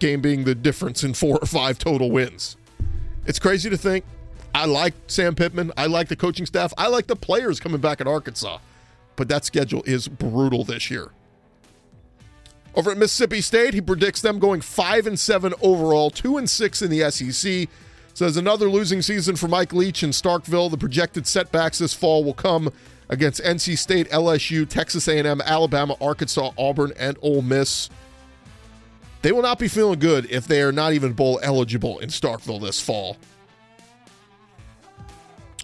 game 0.00 0.20
being 0.20 0.44
the 0.44 0.54
difference 0.54 1.04
in 1.04 1.14
four 1.14 1.38
or 1.40 1.46
five 1.46 1.78
total 1.78 2.10
wins. 2.10 2.56
It's 3.26 3.38
crazy 3.38 3.70
to 3.70 3.76
think. 3.76 4.04
I 4.54 4.66
like 4.66 4.92
Sam 5.06 5.34
Pittman. 5.34 5.72
I 5.76 5.86
like 5.86 6.08
the 6.08 6.16
coaching 6.16 6.44
staff. 6.44 6.74
I 6.76 6.88
like 6.88 7.06
the 7.06 7.16
players 7.16 7.58
coming 7.58 7.80
back 7.80 8.00
at 8.00 8.06
Arkansas. 8.06 8.58
But 9.16 9.28
that 9.28 9.44
schedule 9.44 9.82
is 9.86 10.08
brutal 10.08 10.64
this 10.64 10.90
year. 10.90 11.10
Over 12.74 12.90
at 12.90 12.98
Mississippi 12.98 13.40
State, 13.40 13.72
he 13.72 13.80
predicts 13.80 14.20
them 14.20 14.40
going 14.40 14.60
5 14.60 15.06
and 15.06 15.18
7 15.18 15.54
overall, 15.62 16.10
2 16.10 16.36
and 16.38 16.50
6 16.50 16.82
in 16.82 16.90
the 16.90 17.08
SEC. 17.10 17.68
Says 18.14 18.36
another 18.36 18.70
losing 18.70 19.02
season 19.02 19.34
for 19.34 19.48
Mike 19.48 19.72
Leach 19.72 20.04
in 20.04 20.10
Starkville. 20.10 20.70
The 20.70 20.78
projected 20.78 21.26
setbacks 21.26 21.78
this 21.78 21.92
fall 21.92 22.22
will 22.22 22.32
come 22.32 22.72
against 23.08 23.42
NC 23.42 23.76
State, 23.76 24.08
LSU, 24.10 24.68
Texas 24.68 25.08
A&M, 25.08 25.40
Alabama, 25.40 25.96
Arkansas, 26.00 26.52
Auburn, 26.56 26.92
and 26.96 27.18
Ole 27.22 27.42
Miss. 27.42 27.90
They 29.22 29.32
will 29.32 29.42
not 29.42 29.58
be 29.58 29.66
feeling 29.66 29.98
good 29.98 30.26
if 30.30 30.46
they 30.46 30.62
are 30.62 30.70
not 30.70 30.92
even 30.92 31.12
bowl 31.12 31.40
eligible 31.42 31.98
in 31.98 32.08
Starkville 32.08 32.60
this 32.60 32.80
fall. 32.80 33.16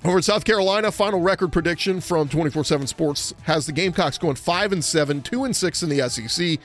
Over 0.04 0.16
in 0.16 0.22
South 0.22 0.44
Carolina, 0.44 0.90
final 0.90 1.20
record 1.20 1.52
prediction 1.52 2.00
from 2.00 2.28
24/7 2.28 2.88
Sports 2.88 3.32
has 3.42 3.66
the 3.66 3.72
Gamecocks 3.72 4.18
going 4.18 4.34
5 4.34 4.72
and 4.72 4.84
7, 4.84 5.22
2 5.22 5.44
and 5.44 5.54
6 5.54 5.82
in 5.82 5.88
the 5.88 6.00
SEC. 6.00 6.58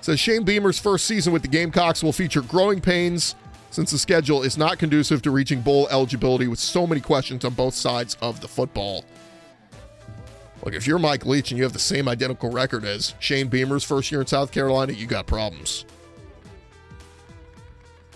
Says 0.00 0.18
Shane 0.18 0.42
Beamer's 0.42 0.78
first 0.78 1.06
season 1.06 1.32
with 1.32 1.42
the 1.42 1.48
Gamecocks 1.48 2.02
will 2.02 2.12
feature 2.12 2.40
growing 2.40 2.80
pains 2.80 3.34
since 3.70 3.90
the 3.90 3.98
schedule 3.98 4.42
is 4.42 4.56
not 4.56 4.78
conducive 4.78 5.22
to 5.22 5.30
reaching 5.30 5.60
bowl 5.60 5.88
eligibility 5.90 6.48
with 6.48 6.58
so 6.58 6.86
many 6.86 7.00
questions 7.00 7.44
on 7.44 7.54
both 7.54 7.74
sides 7.74 8.16
of 8.20 8.40
the 8.40 8.48
football. 8.48 9.04
Look, 10.64 10.74
if 10.74 10.86
you're 10.86 10.98
Mike 10.98 11.24
Leach 11.24 11.50
and 11.50 11.58
you 11.58 11.64
have 11.64 11.72
the 11.72 11.78
same 11.78 12.08
identical 12.08 12.50
record 12.50 12.84
as 12.84 13.14
Shane 13.20 13.48
Beamer's 13.48 13.84
first 13.84 14.10
year 14.10 14.20
in 14.20 14.26
South 14.26 14.50
Carolina, 14.50 14.92
you 14.92 15.06
got 15.06 15.26
problems. 15.26 15.84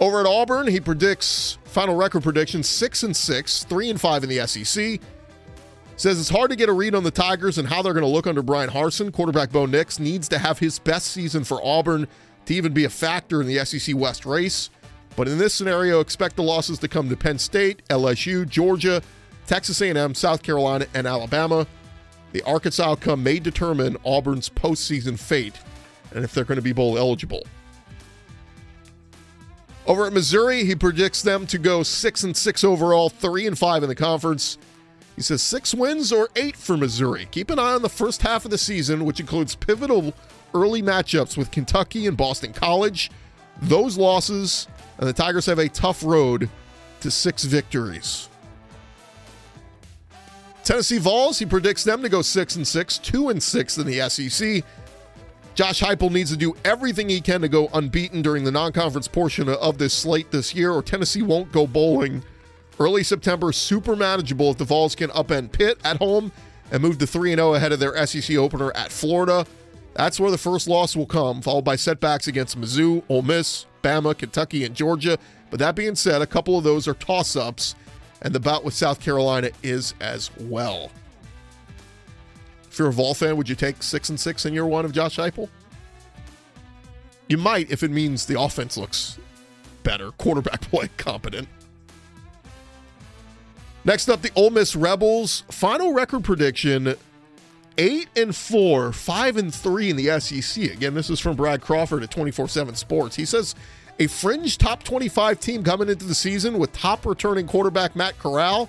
Over 0.00 0.20
at 0.20 0.26
Auburn, 0.26 0.66
he 0.66 0.80
predicts 0.80 1.58
final 1.64 1.94
record 1.94 2.24
prediction 2.24 2.62
6 2.62 3.02
and 3.04 3.16
6, 3.16 3.64
3 3.64 3.90
and 3.90 4.00
5 4.00 4.24
in 4.24 4.28
the 4.28 4.46
SEC. 4.46 5.00
Says 5.96 6.18
it's 6.18 6.30
hard 6.30 6.50
to 6.50 6.56
get 6.56 6.68
a 6.68 6.72
read 6.72 6.96
on 6.96 7.04
the 7.04 7.10
Tigers 7.10 7.58
and 7.58 7.68
how 7.68 7.82
they're 7.82 7.92
going 7.92 8.02
to 8.02 8.08
look 8.08 8.26
under 8.26 8.42
Bryan 8.42 8.70
Harsin. 8.70 9.12
Quarterback 9.12 9.52
Bo 9.52 9.66
Nix 9.66 10.00
needs 10.00 10.28
to 10.30 10.38
have 10.38 10.58
his 10.58 10.80
best 10.80 11.08
season 11.08 11.44
for 11.44 11.60
Auburn 11.62 12.08
to 12.46 12.54
even 12.54 12.72
be 12.72 12.84
a 12.84 12.90
factor 12.90 13.40
in 13.40 13.46
the 13.46 13.64
SEC 13.64 13.94
West 13.94 14.26
race. 14.26 14.70
But 15.16 15.28
in 15.28 15.38
this 15.38 15.54
scenario, 15.54 16.00
expect 16.00 16.36
the 16.36 16.42
losses 16.42 16.78
to 16.80 16.88
come 16.88 17.08
to 17.08 17.16
Penn 17.16 17.38
State, 17.38 17.82
LSU, 17.88 18.48
Georgia, 18.48 19.02
Texas 19.46 19.80
A&M, 19.80 20.14
South 20.14 20.42
Carolina, 20.42 20.86
and 20.94 21.06
Alabama. 21.06 21.66
The 22.32 22.42
Arkansas 22.42 22.92
outcome 22.92 23.22
may 23.22 23.38
determine 23.38 23.98
Auburn's 24.04 24.48
postseason 24.48 25.18
fate 25.18 25.58
and 26.14 26.24
if 26.24 26.32
they're 26.32 26.44
going 26.44 26.56
to 26.56 26.62
be 26.62 26.72
bowl 26.72 26.98
eligible. 26.98 27.42
Over 29.86 30.06
at 30.06 30.12
Missouri, 30.12 30.64
he 30.64 30.74
predicts 30.74 31.22
them 31.22 31.46
to 31.48 31.58
go 31.58 31.82
six 31.82 32.22
and 32.22 32.36
six 32.36 32.62
overall, 32.62 33.08
three 33.08 33.46
and 33.46 33.58
five 33.58 33.82
in 33.82 33.88
the 33.88 33.94
conference. 33.94 34.58
He 35.16 35.22
says 35.22 35.42
six 35.42 35.74
wins 35.74 36.12
or 36.12 36.28
eight 36.36 36.56
for 36.56 36.76
Missouri. 36.76 37.26
Keep 37.30 37.50
an 37.50 37.58
eye 37.58 37.74
on 37.74 37.82
the 37.82 37.88
first 37.88 38.22
half 38.22 38.44
of 38.44 38.50
the 38.50 38.58
season, 38.58 39.04
which 39.04 39.20
includes 39.20 39.54
pivotal 39.54 40.14
early 40.54 40.82
matchups 40.82 41.36
with 41.36 41.50
Kentucky 41.50 42.06
and 42.06 42.16
Boston 42.16 42.52
College. 42.52 43.10
Those 43.60 43.98
losses, 43.98 44.68
and 45.02 45.08
the 45.08 45.12
Tigers 45.12 45.46
have 45.46 45.58
a 45.58 45.68
tough 45.68 46.04
road 46.04 46.48
to 47.00 47.10
six 47.10 47.42
victories. 47.42 48.28
Tennessee 50.62 50.98
Vols, 50.98 51.40
he 51.40 51.44
predicts 51.44 51.82
them 51.82 52.02
to 52.02 52.08
go 52.08 52.22
six 52.22 52.54
and 52.54 52.64
six, 52.64 52.98
two 52.98 53.28
and 53.28 53.42
six 53.42 53.78
in 53.78 53.84
the 53.88 54.08
SEC. 54.08 54.62
Josh 55.56 55.80
Heupel 55.80 56.12
needs 56.12 56.30
to 56.30 56.36
do 56.36 56.54
everything 56.64 57.08
he 57.08 57.20
can 57.20 57.40
to 57.40 57.48
go 57.48 57.68
unbeaten 57.74 58.22
during 58.22 58.44
the 58.44 58.52
non-conference 58.52 59.08
portion 59.08 59.48
of 59.48 59.76
this 59.76 59.92
slate 59.92 60.30
this 60.30 60.54
year, 60.54 60.70
or 60.70 60.84
Tennessee 60.84 61.22
won't 61.22 61.50
go 61.50 61.66
bowling. 61.66 62.22
Early 62.78 63.02
September, 63.02 63.50
super 63.50 63.96
manageable 63.96 64.52
if 64.52 64.58
the 64.58 64.64
Vols 64.64 64.94
can 64.94 65.10
upend 65.10 65.50
Pitt 65.50 65.78
at 65.82 65.96
home 65.96 66.30
and 66.70 66.80
move 66.80 66.98
to 66.98 67.08
3 67.08 67.32
and 67.32 67.40
0 67.40 67.54
ahead 67.54 67.72
of 67.72 67.80
their 67.80 68.06
SEC 68.06 68.36
opener 68.36 68.70
at 68.76 68.92
Florida. 68.92 69.46
That's 69.94 70.20
where 70.20 70.30
the 70.30 70.38
first 70.38 70.68
loss 70.68 70.94
will 70.94 71.06
come, 71.06 71.42
followed 71.42 71.64
by 71.64 71.74
setbacks 71.74 72.28
against 72.28 72.56
Mizzou, 72.56 73.02
Ole 73.08 73.22
Miss, 73.22 73.66
Bama, 73.82 74.16
Kentucky, 74.16 74.64
and 74.64 74.74
Georgia. 74.74 75.18
But 75.50 75.58
that 75.58 75.74
being 75.74 75.94
said, 75.94 76.22
a 76.22 76.26
couple 76.26 76.56
of 76.56 76.64
those 76.64 76.88
are 76.88 76.94
toss 76.94 77.36
ups, 77.36 77.74
and 78.22 78.34
the 78.34 78.40
bout 78.40 78.64
with 78.64 78.74
South 78.74 79.00
Carolina 79.00 79.50
is 79.62 79.94
as 80.00 80.30
well. 80.40 80.90
If 82.70 82.78
you're 82.78 82.88
a 82.88 82.92
Vol 82.92 83.12
fan, 83.12 83.36
would 83.36 83.48
you 83.48 83.54
take 83.54 83.82
six 83.82 84.08
and 84.08 84.18
six 84.18 84.46
in 84.46 84.54
year 84.54 84.64
one 84.64 84.84
of 84.84 84.92
Josh 84.92 85.16
Heupel? 85.16 85.48
You 87.28 87.36
might 87.36 87.70
if 87.70 87.82
it 87.82 87.90
means 87.90 88.26
the 88.26 88.40
offense 88.40 88.76
looks 88.76 89.18
better, 89.82 90.10
quarterback 90.12 90.60
play 90.70 90.88
competent. 90.96 91.48
Next 93.84 94.08
up, 94.08 94.22
the 94.22 94.30
Ole 94.36 94.50
Miss 94.50 94.76
Rebels. 94.76 95.44
Final 95.50 95.92
record 95.92 96.24
prediction: 96.24 96.94
eight 97.78 98.08
and 98.16 98.34
four, 98.34 98.92
five 98.92 99.36
and 99.36 99.54
three 99.54 99.90
in 99.90 99.96
the 99.96 100.20
SEC. 100.20 100.64
Again, 100.64 100.94
this 100.94 101.10
is 101.10 101.20
from 101.20 101.36
Brad 101.36 101.60
Crawford 101.60 102.02
at 102.02 102.10
24/7 102.10 102.76
Sports. 102.76 103.16
He 103.16 103.24
says 103.24 103.54
a 103.98 104.06
fringe 104.06 104.58
top 104.58 104.82
25 104.82 105.38
team 105.40 105.62
coming 105.62 105.88
into 105.88 106.04
the 106.04 106.14
season 106.14 106.58
with 106.58 106.72
top 106.72 107.04
returning 107.04 107.46
quarterback 107.46 107.94
Matt 107.94 108.18
Corral 108.18 108.68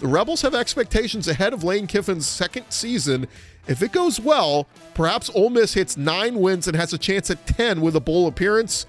the 0.00 0.08
Rebels 0.08 0.42
have 0.42 0.54
expectations 0.54 1.28
ahead 1.28 1.52
of 1.52 1.64
Lane 1.64 1.86
Kiffin's 1.86 2.26
second 2.26 2.66
season. 2.70 3.26
If 3.66 3.80
it 3.80 3.92
goes 3.92 4.20
well, 4.20 4.66
perhaps 4.92 5.30
Ole 5.34 5.50
Miss 5.50 5.74
hits 5.74 5.96
nine 5.96 6.34
wins 6.34 6.66
and 6.66 6.76
has 6.76 6.92
a 6.92 6.98
chance 6.98 7.30
at 7.30 7.46
10 7.46 7.80
with 7.80 7.96
a 7.96 8.00
bowl 8.00 8.26
appearance. 8.26 8.86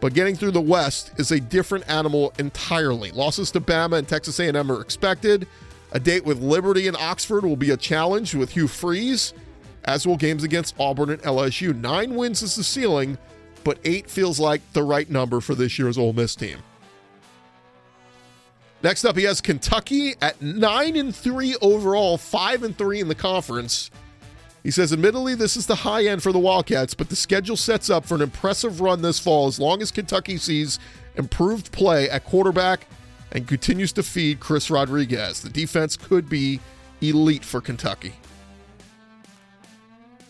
But 0.00 0.14
getting 0.14 0.36
through 0.36 0.50
the 0.50 0.60
West 0.60 1.12
is 1.16 1.30
a 1.30 1.40
different 1.40 1.88
animal 1.88 2.32
entirely. 2.38 3.12
Losses 3.12 3.50
to 3.52 3.60
Bama 3.60 3.98
and 3.98 4.06
Texas 4.06 4.38
A&M 4.40 4.70
are 4.70 4.80
expected. 4.80 5.46
A 5.92 6.00
date 6.00 6.24
with 6.24 6.40
Liberty 6.40 6.88
and 6.88 6.96
Oxford 6.96 7.44
will 7.44 7.56
be 7.56 7.70
a 7.70 7.76
challenge 7.76 8.34
with 8.34 8.52
Hugh 8.52 8.66
Freeze, 8.68 9.34
as 9.84 10.06
will 10.06 10.16
games 10.16 10.42
against 10.42 10.74
Auburn 10.78 11.10
and 11.10 11.22
LSU. 11.22 11.78
Nine 11.78 12.14
wins 12.14 12.40
is 12.40 12.56
the 12.56 12.64
ceiling, 12.64 13.18
but 13.62 13.78
eight 13.84 14.08
feels 14.10 14.40
like 14.40 14.62
the 14.72 14.82
right 14.82 15.08
number 15.10 15.40
for 15.40 15.54
this 15.54 15.78
year's 15.78 15.98
Ole 15.98 16.14
Miss 16.14 16.34
team. 16.34 16.58
Next 18.82 19.04
up, 19.04 19.16
he 19.16 19.24
has 19.24 19.40
Kentucky 19.40 20.14
at 20.20 20.40
nine 20.40 20.96
and 20.96 21.14
three 21.14 21.56
overall, 21.60 22.16
five 22.16 22.62
and 22.62 22.76
three 22.76 23.00
in 23.00 23.08
the 23.08 23.14
conference. 23.14 23.90
He 24.62 24.70
says, 24.70 24.92
admittedly, 24.92 25.34
this 25.34 25.56
is 25.56 25.66
the 25.66 25.74
high 25.74 26.06
end 26.06 26.22
for 26.22 26.32
the 26.32 26.38
Wildcats, 26.38 26.94
but 26.94 27.08
the 27.08 27.16
schedule 27.16 27.56
sets 27.56 27.90
up 27.90 28.04
for 28.04 28.14
an 28.14 28.22
impressive 28.22 28.80
run 28.80 29.02
this 29.02 29.18
fall 29.18 29.46
as 29.46 29.60
long 29.60 29.82
as 29.82 29.90
Kentucky 29.90 30.38
sees 30.38 30.78
improved 31.16 31.70
play 31.70 32.08
at 32.08 32.24
quarterback 32.24 32.86
and 33.32 33.48
continues 33.48 33.92
to 33.92 34.02
feed 34.02 34.40
Chris 34.40 34.70
Rodriguez. 34.70 35.40
The 35.40 35.48
defense 35.48 35.96
could 35.96 36.28
be 36.28 36.60
elite 37.00 37.44
for 37.44 37.60
Kentucky. 37.60 38.14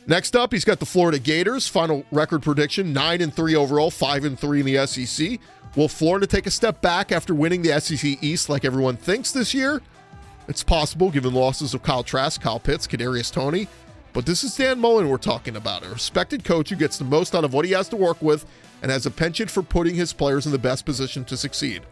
Next 0.07 0.35
up, 0.35 0.53
he's 0.53 0.65
got 0.65 0.81
the 0.81 0.87
Florida 0.87 1.19
Gators. 1.19 1.69
Final 1.69 2.05
record 2.11 2.43
prediction: 2.43 2.93
nine 2.93 3.21
and 3.21 3.33
three 3.33 3.55
overall, 3.55 3.91
five 3.91 4.25
and 4.25 4.38
three 4.38 4.61
in 4.61 4.67
the 4.67 4.87
SEC. 4.87 5.38
Will 5.77 5.88
Florida 5.88 6.27
take 6.27 6.47
a 6.47 6.51
step 6.51 6.81
back 6.83 7.12
after 7.12 7.35
winning 7.35 7.62
the 7.62 7.81
SEC 7.81 8.23
East 8.23 8.49
like 8.49 8.65
everyone 8.65 8.97
thinks 8.97 9.33
this 9.33 9.55
year? 9.55 9.81
It's 10.49 10.62
possible 10.62 11.11
given 11.11 11.33
losses 11.33 11.73
of 11.73 11.83
Kyle 11.83 12.03
Trask, 12.03 12.41
Kyle 12.41 12.59
Pitts, 12.59 12.87
Kadarius 12.87 13.33
Toney. 13.33 13.69
But 14.12 14.27
this 14.27 14.45
is 14.45 14.55
Dan 14.55 14.79
Mullen 14.79 15.09
we're 15.09 15.17
talking 15.17 15.57
about, 15.57 15.87
a 15.87 15.88
respected 15.88 16.45
coach 16.45 16.69
who 16.69 16.77
gets 16.77 16.99
the 16.99 17.05
most 17.05 17.35
out 17.35 17.45
of 17.45 17.55
what 17.55 17.65
he 17.65 17.71
has 17.71 17.88
to 17.88 17.97
work 17.97 18.21
with 18.21 18.45
and 18.83 18.91
has 18.91 19.07
a 19.07 19.11
penchant 19.11 19.51
for 19.51 19.62
putting 19.62 19.95
his 19.95 20.12
players 20.12 20.45
in 20.45 20.53
the 20.53 20.59
best 20.59 20.85
position 20.85 21.25
to 21.25 21.37
succeed. 21.37 21.83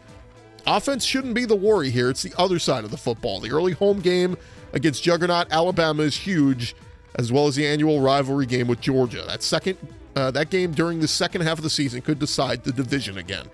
Offense 0.66 1.04
shouldn't 1.04 1.34
be 1.34 1.44
the 1.44 1.56
worry 1.56 1.90
here. 1.90 2.10
It's 2.10 2.22
the 2.22 2.34
other 2.38 2.58
side 2.58 2.84
of 2.84 2.90
the 2.90 2.96
football. 2.96 3.40
The 3.40 3.50
early 3.50 3.72
home 3.72 4.00
game 4.00 4.36
against 4.72 5.02
Juggernaut 5.02 5.48
Alabama 5.50 6.02
is 6.02 6.16
huge, 6.16 6.74
as 7.16 7.32
well 7.32 7.46
as 7.46 7.56
the 7.56 7.66
annual 7.66 8.00
rivalry 8.00 8.46
game 8.46 8.66
with 8.68 8.80
Georgia. 8.80 9.24
That 9.26 9.42
second, 9.42 9.78
uh, 10.16 10.30
that 10.32 10.50
game 10.50 10.72
during 10.72 11.00
the 11.00 11.08
second 11.08 11.42
half 11.42 11.58
of 11.58 11.64
the 11.64 11.70
season 11.70 12.02
could 12.02 12.18
decide 12.18 12.64
the 12.64 12.72
division 12.72 13.18
again. 13.18 13.46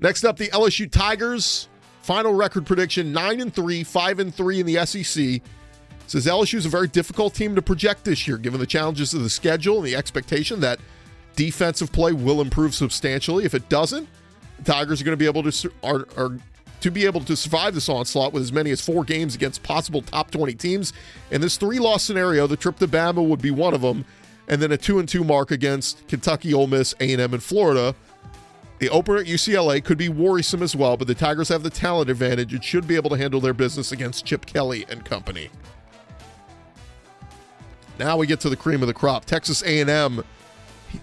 Next 0.00 0.24
up, 0.24 0.36
the 0.36 0.48
LSU 0.48 0.90
Tigers. 0.90 1.68
Final 2.02 2.34
record 2.34 2.66
prediction: 2.66 3.12
nine 3.12 3.40
and 3.40 3.52
three, 3.52 3.82
five 3.82 4.20
and 4.20 4.32
three 4.32 4.60
in 4.60 4.66
the 4.66 4.86
SEC. 4.86 5.42
Says 6.06 6.26
LSU 6.26 6.54
is 6.54 6.66
a 6.66 6.68
very 6.68 6.86
difficult 6.86 7.34
team 7.34 7.56
to 7.56 7.62
project 7.62 8.04
this 8.04 8.28
year, 8.28 8.38
given 8.38 8.60
the 8.60 8.66
challenges 8.66 9.12
of 9.12 9.24
the 9.24 9.30
schedule 9.30 9.78
and 9.78 9.86
the 9.86 9.96
expectation 9.96 10.60
that 10.60 10.78
defensive 11.34 11.90
play 11.90 12.12
will 12.12 12.40
improve 12.40 12.74
substantially. 12.76 13.44
If 13.44 13.54
it 13.54 13.68
doesn't, 13.68 14.08
Tigers 14.64 15.00
are 15.00 15.04
going 15.04 15.12
to 15.12 15.16
be 15.16 15.26
able 15.26 15.50
to 15.50 15.72
are, 15.82 16.06
are 16.16 16.38
to 16.80 16.90
be 16.90 17.06
able 17.06 17.20
to 17.22 17.36
survive 17.36 17.74
this 17.74 17.88
onslaught 17.88 18.32
with 18.32 18.42
as 18.42 18.52
many 18.52 18.70
as 18.70 18.80
four 18.80 19.04
games 19.04 19.34
against 19.34 19.62
possible 19.62 20.02
top 20.02 20.30
20 20.30 20.54
teams. 20.54 20.92
In 21.30 21.40
this 21.40 21.56
three-loss 21.56 22.02
scenario, 22.02 22.46
the 22.46 22.56
trip 22.56 22.78
to 22.78 22.86
Bama 22.86 23.26
would 23.26 23.40
be 23.40 23.50
one 23.50 23.74
of 23.74 23.80
them, 23.80 24.04
and 24.48 24.60
then 24.60 24.72
a 24.72 24.76
two 24.76 24.98
and 24.98 25.08
two 25.08 25.24
mark 25.24 25.50
against 25.50 26.06
Kentucky, 26.06 26.52
Ole 26.52 26.66
Miss, 26.66 26.94
A&M, 27.00 27.32
and 27.32 27.42
Florida 27.42 27.94
the 28.78 28.90
opener 28.90 29.18
at 29.18 29.26
UCLA 29.26 29.82
could 29.82 29.96
be 29.96 30.08
worrisome 30.08 30.62
as 30.62 30.76
well, 30.76 30.96
but 30.96 31.06
the 31.06 31.14
Tigers 31.14 31.48
have 31.48 31.62
the 31.62 31.70
talent 31.70 32.10
advantage 32.10 32.52
and 32.52 32.62
should 32.62 32.86
be 32.86 32.96
able 32.96 33.10
to 33.10 33.16
handle 33.16 33.40
their 33.40 33.54
business 33.54 33.92
against 33.92 34.26
Chip 34.26 34.44
Kelly 34.44 34.84
and 34.90 35.04
company. 35.04 35.48
Now 37.98 38.18
we 38.18 38.26
get 38.26 38.40
to 38.40 38.50
the 38.50 38.56
cream 38.56 38.82
of 38.82 38.88
the 38.88 38.94
crop. 38.94 39.24
Texas 39.24 39.62
A&M 39.62 40.22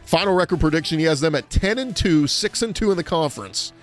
final 0.05 0.33
record 0.33 0.59
prediction 0.59 0.99
he 0.99 1.05
has 1.05 1.21
them 1.21 1.35
at 1.35 1.49
10 1.49 1.79
and 1.79 1.95
2, 1.95 2.27
6 2.27 2.61
and 2.61 2.75
2 2.75 2.91
in 2.91 2.97
the 2.97 3.03
conference. 3.03 3.73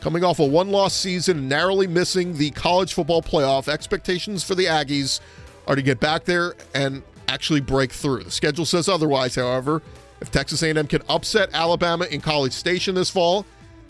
Coming 0.00 0.24
off 0.24 0.38
a 0.38 0.46
one-loss 0.46 0.94
season, 0.94 1.48
narrowly 1.48 1.86
missing 1.86 2.36
the 2.36 2.50
college 2.52 2.94
football 2.94 3.22
playoff, 3.22 3.66
expectations 3.66 4.44
for 4.44 4.54
the 4.54 4.66
Aggies 4.66 5.20
are 5.66 5.74
to 5.74 5.82
get 5.82 5.98
back 5.98 6.24
there 6.24 6.54
and 6.74 7.02
actually 7.28 7.60
break 7.60 7.92
through. 7.92 8.24
The 8.24 8.30
schedule 8.30 8.64
says 8.64 8.88
otherwise, 8.88 9.34
however. 9.34 9.82
If 10.20 10.30
Texas 10.30 10.62
A&M 10.62 10.86
can 10.86 11.02
upset 11.08 11.50
Alabama 11.52 12.06
in 12.06 12.20
College 12.20 12.52
Station 12.52 12.94
this 12.94 13.10
fall, 13.10 13.44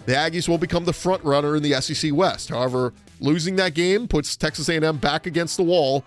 the 0.07 0.13
Aggies 0.13 0.49
will 0.49 0.59
become 0.59 0.85
the 0.85 0.93
front 0.93 1.23
runner 1.23 1.57
in 1.57 1.63
the 1.63 1.81
SEC 1.81 2.13
West. 2.13 2.49
However, 2.49 2.93
losing 3.21 3.57
that 3.57 3.75
game 3.75 4.09
puts 4.09 4.37
Texas 4.37 4.69
A&M 4.69 4.97
back 4.99 5.27
against 5.27 5.57
the 5.57 5.63
wall 5.63 6.05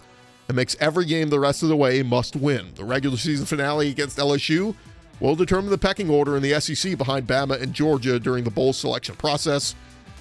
and 0.48 0.56
makes 0.56 0.76
every 0.80 1.06
game 1.06 1.30
the 1.30 1.40
rest 1.40 1.64
of 1.64 1.70
the 1.70 1.76
way 1.76 2.02
must 2.02 2.36
win. 2.36 2.72
The 2.76 2.84
regular 2.84 3.18
season 3.18 3.46
finale 3.46 3.90
against 3.90 4.18
LSU 4.18 4.74
will 5.20 5.36
determine 5.36 5.70
the 5.70 5.78
pecking 5.78 6.10
order 6.10 6.36
in 6.38 6.44
the 6.44 6.60
SEC 6.60 6.98
behind 6.98 7.28
Bama 7.28 7.62
and 7.62 7.74
Georgia 7.74 8.20
during 8.20 8.44
the 8.44 8.52
bowl 8.52 8.74
selection 8.74 9.16
process 9.16 9.76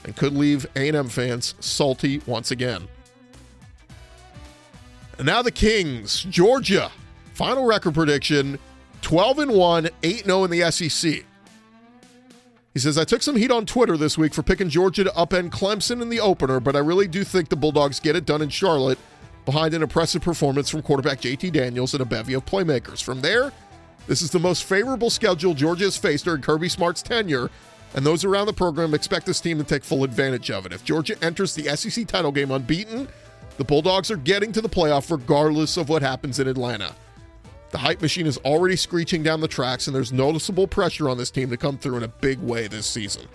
and 0.04 0.16
could 0.16 0.32
leave 0.32 0.66
A&M 0.76 1.08
fans 1.08 1.54
salty 1.60 2.20
once 2.26 2.50
again. 2.50 2.88
And 5.18 5.26
now 5.26 5.42
the 5.42 5.50
Kings, 5.50 6.22
Georgia. 6.24 6.90
Final 7.34 7.66
record 7.66 7.94
prediction 7.94 8.58
12 9.02 9.38
and 9.40 9.52
1, 9.52 9.88
8 10.02 10.24
0 10.24 10.44
in 10.44 10.50
the 10.50 10.70
SEC. 10.70 11.24
He 12.74 12.80
says, 12.80 12.98
I 12.98 13.04
took 13.04 13.22
some 13.22 13.36
heat 13.36 13.50
on 13.50 13.66
Twitter 13.66 13.96
this 13.96 14.16
week 14.16 14.32
for 14.32 14.42
picking 14.42 14.68
Georgia 14.68 15.04
to 15.04 15.10
upend 15.10 15.50
Clemson 15.50 16.00
in 16.00 16.08
the 16.08 16.20
opener, 16.20 16.60
but 16.60 16.76
I 16.76 16.80
really 16.80 17.08
do 17.08 17.24
think 17.24 17.48
the 17.48 17.56
Bulldogs 17.56 17.98
get 17.98 18.14
it 18.14 18.24
done 18.24 18.42
in 18.42 18.48
Charlotte 18.48 18.98
behind 19.44 19.74
an 19.74 19.82
impressive 19.82 20.22
performance 20.22 20.68
from 20.68 20.82
quarterback 20.82 21.20
JT 21.20 21.52
Daniels 21.52 21.94
and 21.94 22.02
a 22.02 22.04
bevy 22.04 22.34
of 22.34 22.44
playmakers. 22.44 23.02
From 23.02 23.20
there, 23.20 23.52
this 24.08 24.22
is 24.22 24.30
the 24.30 24.38
most 24.38 24.64
favorable 24.64 25.10
schedule 25.10 25.52
Georgia 25.54 25.84
has 25.84 25.98
faced 25.98 26.24
during 26.24 26.40
Kirby 26.40 26.70
Smart's 26.70 27.02
tenure, 27.02 27.50
and 27.94 28.04
those 28.04 28.24
around 28.24 28.46
the 28.46 28.52
program 28.54 28.94
expect 28.94 29.26
this 29.26 29.40
team 29.40 29.58
to 29.58 29.64
take 29.64 29.84
full 29.84 30.02
advantage 30.02 30.50
of 30.50 30.64
it. 30.64 30.72
If 30.72 30.82
Georgia 30.82 31.14
enters 31.22 31.54
the 31.54 31.76
SEC 31.76 32.06
title 32.06 32.32
game 32.32 32.50
unbeaten, 32.50 33.06
the 33.58 33.64
Bulldogs 33.64 34.10
are 34.10 34.16
getting 34.16 34.50
to 34.52 34.62
the 34.62 34.68
playoff 34.68 35.10
regardless 35.10 35.76
of 35.76 35.90
what 35.90 36.00
happens 36.00 36.40
in 36.40 36.48
Atlanta. 36.48 36.94
The 37.70 37.78
hype 37.78 38.00
machine 38.00 38.26
is 38.26 38.38
already 38.38 38.76
screeching 38.76 39.22
down 39.22 39.40
the 39.40 39.48
tracks, 39.48 39.86
and 39.86 39.94
there's 39.94 40.12
noticeable 40.12 40.66
pressure 40.66 41.10
on 41.10 41.18
this 41.18 41.30
team 41.30 41.50
to 41.50 41.58
come 41.58 41.76
through 41.76 41.98
in 41.98 42.02
a 42.02 42.08
big 42.08 42.38
way 42.38 42.66
this 42.66 42.86
season. 42.86 43.26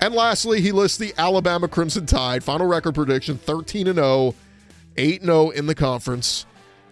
And 0.00 0.14
lastly, 0.14 0.62
he 0.62 0.72
lists 0.72 0.96
the 0.96 1.12
Alabama 1.18 1.68
Crimson 1.68 2.06
Tide. 2.06 2.42
Final 2.42 2.66
record 2.66 2.94
prediction 2.94 3.36
13 3.36 3.92
0, 3.92 4.34
8 4.96 5.22
0 5.22 5.50
in 5.50 5.66
the 5.66 5.74
conference. 5.74 6.46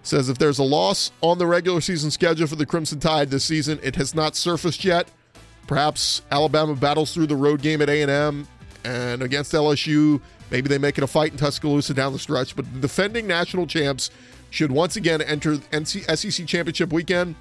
Says 0.06 0.28
if 0.28 0.38
there's 0.38 0.60
a 0.60 0.62
loss 0.62 1.10
on 1.20 1.38
the 1.38 1.46
regular 1.46 1.80
season 1.80 2.12
schedule 2.12 2.46
for 2.46 2.54
the 2.54 2.64
Crimson 2.64 3.00
Tide 3.00 3.28
this 3.28 3.44
season, 3.44 3.80
it 3.82 3.96
has 3.96 4.14
not 4.14 4.36
surfaced 4.36 4.84
yet. 4.84 5.10
Perhaps 5.66 6.22
Alabama 6.30 6.76
battles 6.76 7.12
through 7.12 7.26
the 7.26 7.34
road 7.34 7.60
game 7.60 7.82
at 7.82 7.88
A&M 7.88 8.46
and 8.84 9.20
against 9.20 9.52
LSU. 9.52 10.20
Maybe 10.52 10.68
they 10.68 10.78
make 10.78 10.96
it 10.96 11.02
a 11.02 11.08
fight 11.08 11.32
in 11.32 11.38
Tuscaloosa 11.38 11.92
down 11.92 12.12
the 12.12 12.20
stretch. 12.20 12.54
But 12.54 12.72
the 12.72 12.78
defending 12.78 13.26
national 13.26 13.66
champs 13.66 14.10
should 14.50 14.70
once 14.70 14.94
again 14.94 15.20
enter 15.22 15.56
NC- 15.56 16.16
SEC 16.16 16.46
championship 16.46 16.92
weekend 16.92 17.34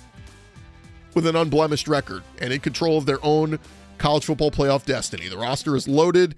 with 1.14 1.28
an 1.28 1.36
unblemished 1.36 1.88
record 1.88 2.24
and 2.42 2.52
in 2.52 2.62
control 2.62 2.98
of 2.98 3.06
their 3.06 3.24
own 3.24 3.60
college 4.00 4.26
football 4.26 4.50
playoff 4.50 4.86
destiny. 4.86 5.28
The 5.28 5.38
roster 5.38 5.76
is 5.76 5.88
loaded, 5.88 6.34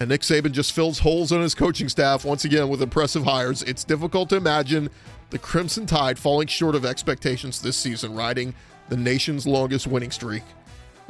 and 0.00 0.08
Nick 0.08 0.22
Saban 0.22 0.52
just 0.52 0.72
fills 0.72 0.98
holes 0.98 1.30
on 1.30 1.42
his 1.42 1.54
coaching 1.54 1.88
staff 1.90 2.24
once 2.24 2.46
again 2.46 2.70
with 2.70 2.80
impressive 2.80 3.22
hires. 3.22 3.62
It's 3.62 3.84
difficult 3.84 4.30
to 4.30 4.36
imagine 4.36 4.88
the 5.28 5.38
Crimson 5.38 5.84
Tide 5.84 6.18
falling 6.18 6.48
short 6.48 6.74
of 6.74 6.86
expectations 6.86 7.60
this 7.60 7.76
season, 7.76 8.14
riding 8.14 8.54
the 8.88 8.96
nation's 8.96 9.46
longest 9.46 9.86
winning 9.86 10.10
streak 10.10 10.42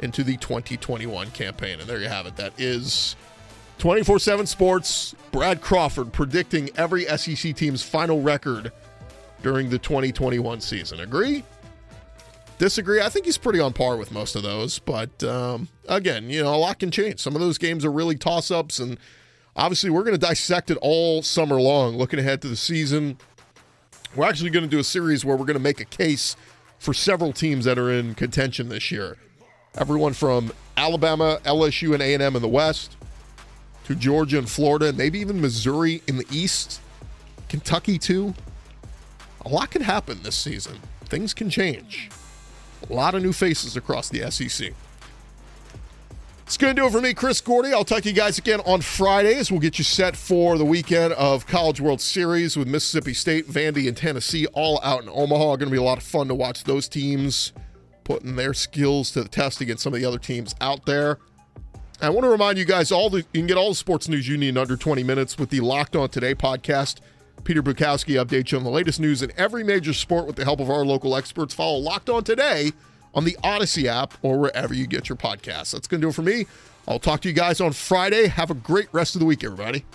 into 0.01 0.25
the 0.25 0.35
2021 0.37 1.31
campaign. 1.31 1.79
And 1.79 1.89
there 1.89 1.99
you 1.99 2.09
have 2.09 2.25
it. 2.25 2.35
That 2.35 2.51
is 2.59 3.15
24 3.77 4.19
7 4.19 4.45
Sports. 4.45 5.15
Brad 5.31 5.61
Crawford 5.61 6.11
predicting 6.11 6.69
every 6.75 7.05
SEC 7.05 7.55
team's 7.55 7.81
final 7.81 8.21
record 8.21 8.73
during 9.41 9.69
the 9.69 9.79
2021 9.79 10.59
season. 10.59 10.99
Agree? 10.99 11.45
Disagree? 12.61 13.01
I 13.01 13.09
think 13.09 13.25
he's 13.25 13.39
pretty 13.39 13.59
on 13.59 13.73
par 13.73 13.97
with 13.97 14.11
most 14.11 14.35
of 14.35 14.43
those. 14.43 14.77
But 14.77 15.23
um, 15.23 15.67
again, 15.89 16.29
you 16.29 16.43
know, 16.43 16.53
a 16.53 16.57
lot 16.57 16.77
can 16.77 16.91
change. 16.91 17.19
Some 17.19 17.33
of 17.33 17.41
those 17.41 17.57
games 17.57 17.83
are 17.83 17.91
really 17.91 18.15
toss 18.15 18.51
ups. 18.51 18.77
And 18.77 18.99
obviously, 19.55 19.89
we're 19.89 20.03
going 20.03 20.13
to 20.13 20.19
dissect 20.19 20.69
it 20.69 20.77
all 20.79 21.23
summer 21.23 21.59
long, 21.59 21.97
looking 21.97 22.19
ahead 22.19 22.39
to 22.43 22.47
the 22.47 22.55
season. 22.55 23.17
We're 24.15 24.29
actually 24.29 24.51
going 24.51 24.63
to 24.63 24.69
do 24.69 24.77
a 24.77 24.83
series 24.83 25.25
where 25.25 25.35
we're 25.35 25.47
going 25.47 25.57
to 25.57 25.59
make 25.59 25.79
a 25.79 25.85
case 25.85 26.35
for 26.77 26.93
several 26.93 27.33
teams 27.33 27.65
that 27.65 27.79
are 27.79 27.89
in 27.89 28.13
contention 28.13 28.69
this 28.69 28.91
year. 28.91 29.17
Everyone 29.73 30.13
from 30.13 30.53
Alabama, 30.77 31.39
LSU, 31.43 31.95
and 31.95 32.03
A&M 32.03 32.35
in 32.35 32.43
the 32.43 32.47
West 32.47 32.95
to 33.85 33.95
Georgia 33.95 34.37
and 34.37 34.47
Florida, 34.47 34.93
maybe 34.93 35.17
even 35.17 35.41
Missouri 35.41 36.03
in 36.05 36.17
the 36.17 36.27
East, 36.29 36.79
Kentucky 37.49 37.97
too. 37.97 38.35
A 39.47 39.49
lot 39.49 39.71
can 39.71 39.81
happen 39.81 40.21
this 40.21 40.35
season. 40.35 40.77
Things 41.05 41.33
can 41.33 41.49
change. 41.49 42.11
A 42.89 42.93
lot 42.93 43.15
of 43.15 43.21
new 43.21 43.33
faces 43.33 43.77
across 43.77 44.09
the 44.09 44.29
SEC. 44.31 44.73
It's 46.45 46.57
going 46.57 46.75
to 46.75 46.81
do 46.81 46.85
it 46.85 46.91
for 46.91 46.99
me, 46.99 47.13
Chris 47.13 47.39
Gordy. 47.39 47.71
I'll 47.71 47.85
talk 47.85 48.03
to 48.03 48.09
you 48.09 48.15
guys 48.15 48.37
again 48.37 48.59
on 48.65 48.81
Fridays. 48.81 49.49
We'll 49.49 49.61
get 49.61 49.77
you 49.77 49.85
set 49.85 50.17
for 50.17 50.57
the 50.57 50.65
weekend 50.65 51.13
of 51.13 51.47
College 51.47 51.79
World 51.79 52.01
Series 52.01 52.57
with 52.57 52.67
Mississippi 52.67 53.13
State, 53.13 53.47
Vandy, 53.47 53.87
and 53.87 53.95
Tennessee 53.95 54.47
all 54.47 54.81
out 54.83 55.01
in 55.01 55.07
Omaha. 55.07 55.55
Going 55.55 55.59
to 55.59 55.65
be 55.69 55.77
a 55.77 55.81
lot 55.81 55.97
of 55.97 56.03
fun 56.03 56.27
to 56.27 56.35
watch 56.35 56.65
those 56.65 56.89
teams 56.89 57.53
putting 58.03 58.35
their 58.35 58.53
skills 58.53 59.11
to 59.11 59.23
the 59.23 59.29
test 59.29 59.61
against 59.61 59.83
some 59.83 59.93
of 59.93 59.99
the 60.01 60.05
other 60.05 60.17
teams 60.17 60.53
out 60.59 60.85
there. 60.85 61.19
I 62.01 62.09
want 62.09 62.25
to 62.25 62.29
remind 62.29 62.57
you 62.57 62.65
guys 62.65 62.91
all 62.91 63.09
the 63.09 63.19
you 63.19 63.39
can 63.39 63.47
get 63.47 63.55
all 63.55 63.69
the 63.69 63.75
sports 63.75 64.09
news 64.09 64.27
you 64.27 64.35
need 64.35 64.49
in 64.49 64.57
under 64.57 64.75
20 64.75 65.03
minutes 65.03 65.37
with 65.37 65.51
the 65.51 65.61
Locked 65.61 65.95
On 65.95 66.09
Today 66.09 66.35
podcast. 66.35 66.99
Peter 67.43 67.63
Bukowski 67.63 68.23
updates 68.23 68.51
you 68.51 68.57
on 68.57 68.63
the 68.63 68.69
latest 68.69 68.99
news 68.99 69.21
in 69.21 69.31
every 69.37 69.63
major 69.63 69.93
sport 69.93 70.27
with 70.27 70.35
the 70.35 70.43
help 70.43 70.59
of 70.59 70.69
our 70.69 70.85
local 70.85 71.15
experts. 71.15 71.53
Follow 71.53 71.77
Locked 71.77 72.09
On 72.09 72.23
Today 72.23 72.71
on 73.13 73.25
the 73.25 73.37
Odyssey 73.43 73.87
app 73.87 74.13
or 74.21 74.39
wherever 74.39 74.73
you 74.73 74.87
get 74.87 75.09
your 75.09 75.17
podcasts. 75.17 75.71
That's 75.71 75.87
going 75.87 76.01
to 76.01 76.05
do 76.05 76.09
it 76.09 76.15
for 76.15 76.21
me. 76.21 76.45
I'll 76.87 76.99
talk 76.99 77.21
to 77.21 77.27
you 77.27 77.33
guys 77.33 77.61
on 77.61 77.73
Friday. 77.73 78.27
Have 78.27 78.51
a 78.51 78.55
great 78.55 78.87
rest 78.91 79.15
of 79.15 79.19
the 79.19 79.25
week, 79.25 79.43
everybody. 79.43 79.85